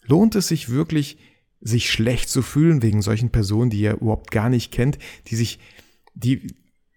Lohnt 0.07 0.35
es 0.35 0.49
sich 0.49 0.71
wirklich, 0.71 1.19
sich 1.61 1.91
schlecht 1.91 2.31
zu 2.31 2.43
fühlen 2.43 2.83
wegen 2.83 3.03
solchen 3.03 3.31
Personen, 3.31 3.71
die 3.71 3.81
ihr 3.81 4.01
überhaupt 4.01 4.31
gar 4.31 4.49
nicht 4.49 4.73
kennt, 4.73 4.99
die 5.27 5.37
sich, 5.37 5.59
die, 6.15 6.55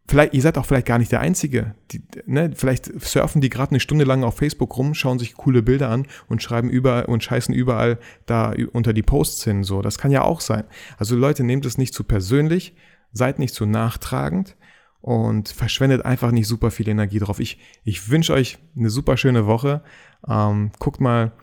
vielleicht, 0.08 0.34
ihr 0.34 0.42
seid 0.42 0.58
auch 0.58 0.66
vielleicht 0.66 0.86
gar 0.86 1.00
nicht 1.00 1.12
der 1.12 1.20
Einzige. 1.20 1.76
Die, 1.92 2.02
ne, 2.26 2.52
vielleicht 2.56 2.86
surfen 3.02 3.42
die 3.42 3.50
gerade 3.50 3.72
eine 3.72 3.82
Stunde 3.82 4.06
lang 4.06 4.24
auf 4.24 4.38
Facebook 4.38 4.78
rum, 4.78 4.94
schauen 4.94 5.20
sich 5.20 5.34
coole 5.34 5.62
Bilder 5.62 5.90
an 5.90 6.08
und 6.28 6.42
schreiben 6.42 6.70
überall 6.70 7.06
und 7.06 7.24
scheißen 7.24 7.54
überall 7.54 8.00
da 8.26 8.54
unter 8.72 8.94
die 8.94 9.04
Posts 9.04 9.44
hin. 9.44 9.64
So, 9.64 9.82
das 9.82 9.98
kann 9.98 10.12
ja 10.12 10.22
auch 10.22 10.40
sein. 10.40 10.64
Also 10.98 11.18
Leute, 11.18 11.44
nehmt 11.44 11.66
es 11.66 11.78
nicht 11.78 11.94
zu 11.94 12.06
persönlich, 12.06 12.76
seid 13.12 13.40
nicht 13.40 13.54
zu 13.54 13.66
nachtragend 13.66 14.56
und 15.04 15.50
verschwendet 15.50 16.06
einfach 16.06 16.32
nicht 16.32 16.48
super 16.48 16.72
viel 16.72 16.88
Energie 16.88 17.20
drauf. 17.20 17.42
Ich, 17.42 17.60
ich 17.84 18.10
wünsche 18.10 18.34
euch 18.34 18.58
eine 18.76 18.90
super 18.90 19.18
schöne 19.18 19.46
Woche. 19.46 19.84
Ähm, 20.26 20.72
guckt 20.80 21.02
mal, 21.02 21.34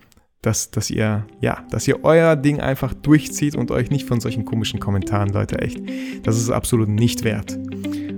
dass, 0.40 0.70
dass 0.70 0.88
ihr, 0.88 1.26
ja, 1.42 1.62
dass 1.70 1.86
ihr 1.86 2.02
euer 2.02 2.36
Ding 2.36 2.60
einfach 2.60 2.94
durchzieht 2.94 3.54
und 3.54 3.70
euch 3.70 3.90
nicht 3.90 4.08
von 4.08 4.18
solchen 4.18 4.46
komischen 4.46 4.80
Kommentaren, 4.80 5.28
Leute, 5.28 5.58
echt. 5.60 5.78
Das 6.22 6.38
ist 6.38 6.48
absolut 6.48 6.88
nicht 6.88 7.22
wert. 7.22 7.58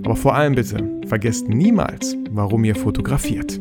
Aber 0.05 0.15
vor 0.15 0.33
allem 0.33 0.55
bitte, 0.55 0.89
vergesst 1.07 1.49
niemals, 1.49 2.15
warum 2.29 2.63
ihr 2.63 2.77
fotografiert. 2.77 3.59